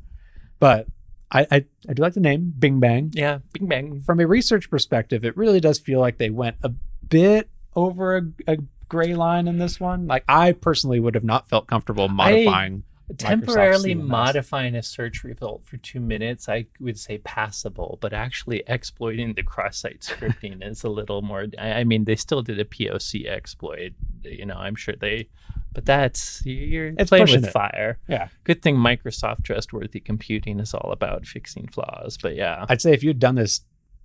But 0.59 0.87
I, 1.31 1.47
I, 1.49 1.65
I 1.87 1.93
do 1.93 2.01
like 2.01 2.13
the 2.13 2.19
name 2.19 2.53
Bing 2.57 2.79
Bang 2.79 3.11
yeah, 3.13 3.39
Bing 3.53 3.67
Bang. 3.67 4.01
from 4.01 4.19
a 4.19 4.27
research 4.27 4.69
perspective, 4.69 5.23
it 5.23 5.37
really 5.37 5.59
does 5.59 5.79
feel 5.79 5.99
like 5.99 6.17
they 6.17 6.29
went 6.29 6.57
a 6.63 6.69
bit 7.07 7.49
over 7.75 8.17
a, 8.17 8.21
a 8.47 8.57
gray 8.89 9.15
line 9.15 9.47
in 9.47 9.57
this 9.57 9.79
one. 9.79 10.07
Like 10.07 10.25
I 10.27 10.51
personally 10.51 10.99
would 10.99 11.15
have 11.15 11.23
not 11.23 11.47
felt 11.47 11.67
comfortable 11.67 12.09
modifying. 12.09 12.83
Temporarily 13.17 13.95
modifying 13.95 14.75
a 14.75 14.83
search 14.83 15.23
result 15.23 15.65
for 15.65 15.77
two 15.77 15.99
minutes, 15.99 16.47
I 16.49 16.65
would 16.79 16.97
say 16.99 17.17
passable, 17.19 17.97
but 18.01 18.13
actually 18.13 18.63
exploiting 18.67 19.33
the 19.33 19.43
cross-site 19.43 20.01
scripting 20.01 20.65
is 20.69 20.83
a 20.83 20.89
little 20.89 21.21
more. 21.21 21.45
I, 21.57 21.71
I 21.73 21.83
mean, 21.83 22.05
they 22.05 22.15
still 22.15 22.41
did 22.41 22.59
a 22.59 22.65
POC 22.65 23.27
exploit. 23.27 23.93
You 24.23 24.45
know, 24.45 24.55
I'm 24.55 24.75
sure 24.75 24.95
they, 24.99 25.29
but 25.73 25.85
that's 25.85 26.45
you're 26.45 26.93
It's 26.97 27.09
playing 27.09 27.31
with 27.31 27.45
it. 27.45 27.51
fire. 27.51 27.97
Yeah. 28.07 28.27
Good 28.43 28.61
thing 28.61 28.75
Microsoft 28.75 29.43
trustworthy 29.43 29.99
computing 29.99 30.59
is 30.59 30.73
all 30.73 30.91
about 30.91 31.25
fixing 31.25 31.67
flaws. 31.67 32.17
But 32.21 32.35
yeah. 32.35 32.65
I'd 32.69 32.81
say 32.81 32.93
if 32.93 33.03
you'd 33.03 33.19
done 33.19 33.35
this 33.35 33.61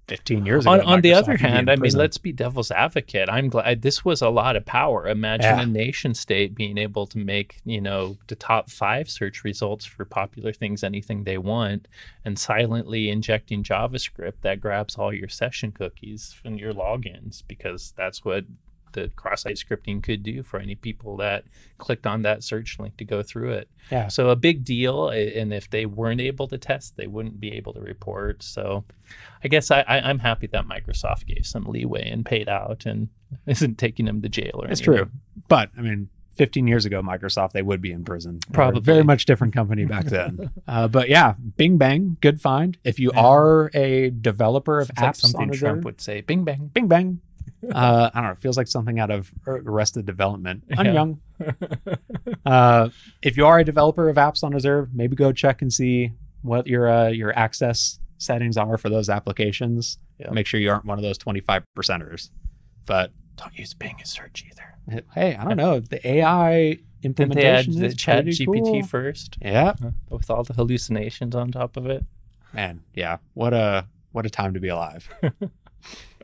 15 0.09 0.47
years 0.47 0.65
ago, 0.65 0.73
on, 0.75 0.81
on 0.83 1.01
the 1.01 1.13
other 1.13 1.33
would 1.33 1.41
be 1.41 1.47
in 1.47 1.51
hand, 1.53 1.71
I 1.71 1.77
mean, 1.77 1.93
let's 1.93 2.17
be 2.19 2.31
devil's 2.33 2.71
advocate. 2.71 3.29
I'm 3.29 3.49
glad 3.49 3.83
this 3.83 4.05
was 4.05 4.23
a 4.23 4.29
lot 4.29 4.55
of 4.55 4.65
power. 4.65 5.09
Imagine 5.09 5.59
Yeah. 5.59 5.63
a 5.63 5.67
nation 5.67 6.15
state 6.15 6.55
being 6.55 6.79
able 6.79 7.07
to 7.09 7.19
make, 7.19 7.61
you 7.65 7.81
know, 7.81 8.17
the 8.29 8.37
top 8.37 8.71
five 8.71 9.11
search 9.11 9.43
results 9.43 9.85
for 9.85 10.05
popular 10.05 10.53
things, 10.53 10.85
anything 10.85 11.25
they 11.25 11.39
want, 11.39 11.89
and 12.25 12.39
silently 12.39 13.11
injecting 13.11 13.65
JavaScript 13.65 14.43
that 14.43 14.61
grabs 14.61 14.97
all 14.97 15.13
your 15.13 15.29
session 15.29 15.73
cookies 15.73 16.37
and 16.45 16.61
your 16.61 16.73
logins 16.73 17.43
because 17.49 17.93
that's 17.97 18.25
what 18.25 18.45
the 18.97 19.09
cross-site 19.15 19.55
scripting 19.57 20.03
could 20.03 20.25
do 20.25 20.43
for 20.43 20.59
any 20.59 20.75
people 20.75 21.17
that 21.19 21.45
clicked 21.79 22.05
on 22.09 22.23
that 22.23 22.43
search 22.43 22.79
link 22.81 22.97
to 22.97 23.05
go 23.05 23.23
through 23.23 23.53
it. 23.53 23.69
yeah. 23.93 24.09
So 24.09 24.31
a 24.31 24.37
big 24.37 24.65
deal, 24.65 25.09
and 25.11 25.55
if 25.55 25.71
they 25.71 25.87
weren't 25.87 26.21
able 26.21 26.49
to 26.49 26.59
test, 26.59 26.97
they 26.97 27.07
wouldn't 27.07 27.39
be 27.39 27.53
able 27.53 27.73
to 27.75 27.81
report. 27.81 28.43
So, 28.43 28.85
I 29.45 29.49
guess 29.49 29.71
I, 29.71 29.83
I, 29.87 30.01
I'm 30.01 30.19
happy 30.19 30.49
that 30.49 30.67
Microsoft 30.67 31.27
gave 31.27 31.47
some 31.47 31.65
leeway 31.67 32.09
and 32.11 32.27
paid 32.27 32.49
out 32.49 32.85
and 32.87 33.09
isn't 33.47 33.79
taking 33.79 34.07
them 34.07 34.21
to 34.23 34.29
jail 34.29 34.53
or 34.57 34.67
It's 34.69 34.81
anything. 34.81 35.05
true. 35.05 35.11
But 35.47 35.71
I 35.79 35.83
mean, 35.83 36.09
15 36.37 36.67
years 36.67 36.85
ago, 36.85 37.01
Microsoft, 37.01 37.53
they 37.53 37.63
would 37.63 37.81
be 37.81 37.93
in 37.93 38.05
prison. 38.05 38.41
Probably. 38.53 38.83
very 38.83 39.03
much 39.03 39.25
different 39.25 39.55
company 39.55 39.87
back 39.87 40.05
then. 40.05 40.51
uh, 40.69 40.87
but 40.87 41.09
yeah, 41.09 41.33
Bing 41.57 41.79
Bang, 41.79 42.19
good 42.21 42.43
find. 42.43 42.77
If 42.85 42.99
you 42.99 43.11
Yeah. 43.15 43.21
are 43.23 43.71
a 43.73 44.11
developer 44.11 44.79
of 44.81 44.91
It's 44.91 45.01
like 45.01 45.13
apps 45.15 45.17
something 45.17 45.51
Trump 45.53 45.85
would 45.85 46.01
say. 46.01 46.21
Bing 46.21 46.45
bang. 46.45 46.71
Bing 46.75 46.89
Bang. 46.89 47.21
Uh, 47.75 48.11
I 48.13 48.21
don't 48.21 48.25
know. 48.29 48.33
It 48.33 48.39
feels 48.39 48.57
like 48.57 48.69
something 48.69 48.99
out 49.01 49.11
of 49.11 49.33
Arrested 49.47 50.07
Development. 50.07 50.63
I'm 50.77 50.87
Yeah. 50.87 50.93
young. 50.93 51.21
Uh, 52.45 52.89
if 53.23 53.37
you 53.37 53.45
are 53.47 53.59
a 53.59 53.65
developer 53.65 54.09
of 54.09 54.17
apps 54.17 54.45
on 54.45 54.55
Azure, 54.55 54.89
maybe 54.93 55.17
go 55.17 55.33
check 55.33 55.63
and 55.63 55.73
see 55.73 56.13
what 56.43 56.67
your 56.67 56.89
uh, 56.89 57.09
your 57.09 57.37
access 57.37 57.99
settings 58.19 58.57
are 58.57 58.77
for 58.79 58.89
those 58.89 59.09
applications. 59.11 59.99
Yeah. 60.19 60.31
Make 60.31 60.47
sure 60.47 60.61
you 60.61 60.71
aren't 60.71 60.85
one 60.85 60.97
of 60.99 61.03
those 61.03 61.19
25 61.19 61.65
percenters. 61.77 62.31
But 62.87 63.11
Don't 63.37 63.57
use 63.59 63.75
Bing 63.75 63.97
as 64.01 64.11
search 64.11 64.45
either. 64.51 65.03
hey, 65.15 65.35
I 65.35 65.45
don't 65.45 65.57
know. 65.57 65.81
The 65.81 66.07
AI 66.07 66.79
Didn't 67.03 67.35
they 67.35 67.47
add 67.47 67.67
implementation 67.67 67.81
the 67.81 67.87
is 67.87 67.97
Chat 67.97 68.25
GPT 68.25 68.63
cool. 68.63 68.83
first 68.85 69.37
Yeah, 69.43 69.75
with 70.09 70.31
all 70.31 70.45
the 70.45 70.55
hallucinations 70.55 71.35
on 71.35 71.51
top 71.53 71.77
of 71.77 71.87
it? 71.87 72.05
man. 72.53 72.83
Yeah. 72.95 73.19
What 73.35 73.53
a 73.55 73.87
what 74.13 74.25
a 74.25 74.31
time 74.31 74.55
to 74.55 74.61
be 74.61 74.69
alive. 74.69 75.09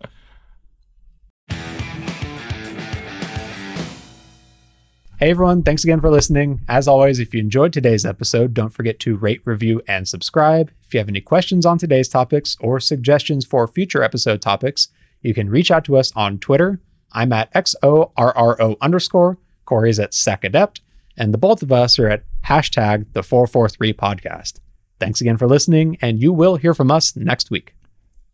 Hey 5.23 5.31
everyone, 5.31 5.63
thanks 5.63 5.85
again 5.85 6.01
for 6.01 6.11
listening. 6.11 6.63
As 6.67 6.89
always, 6.89 7.21
if 7.21 7.33
you 7.33 7.39
enjoyed 7.39 7.73
today's 7.73 8.05
episode, 8.05 8.55
don't 8.55 8.71
forget 8.73 8.99
to 8.99 9.17
rate, 9.17 9.41
review, 9.45 9.81
and 9.87 10.09
subscribe. 10.09 10.73
If 10.83 10.93
you 10.93 10.99
have 10.99 11.09
any 11.09 11.21
questions 11.21 11.65
on 11.65 11.79
today's 11.79 12.09
topics 12.09 12.57
or 12.59 12.81
suggestions 12.81 13.45
for 13.45 13.69
future 13.69 14.03
episode 14.03 14.43
topics, 14.43 14.89
you 15.21 15.33
can 15.33 15.49
reach 15.49 15.71
out 15.71 15.85
to 15.85 15.97
us 15.97 16.11
on 16.17 16.41
Twitter. 16.41 16.81
I'm 17.13 17.33
at 17.33 17.55
XORRO 17.55 18.77
underscore. 18.81 19.39
Corey's 19.65 20.01
at 20.01 20.11
SecAdept. 20.11 20.81
And 21.17 21.33
the 21.33 21.39
both 21.39 21.63
of 21.63 21.71
us 21.71 22.01
are 22.01 22.09
at 22.09 22.25
hashtag 22.45 23.07
the 23.13 23.23
443 23.23 23.93
podcast. 23.93 24.59
Thanks 24.99 25.21
again 25.21 25.37
for 25.37 25.47
listening, 25.47 25.99
and 26.03 26.21
you 26.21 26.33
will 26.33 26.57
hear 26.57 26.75
from 26.75 26.91
us 26.91 27.15
next 27.15 27.49
week. 27.49 27.77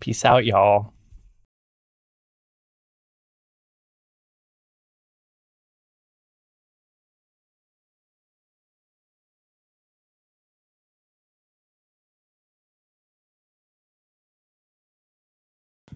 Peace 0.01 0.25
out, 0.25 0.47
y'all. 0.47 0.95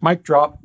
Mic 0.02 0.24
drop. 0.24 0.58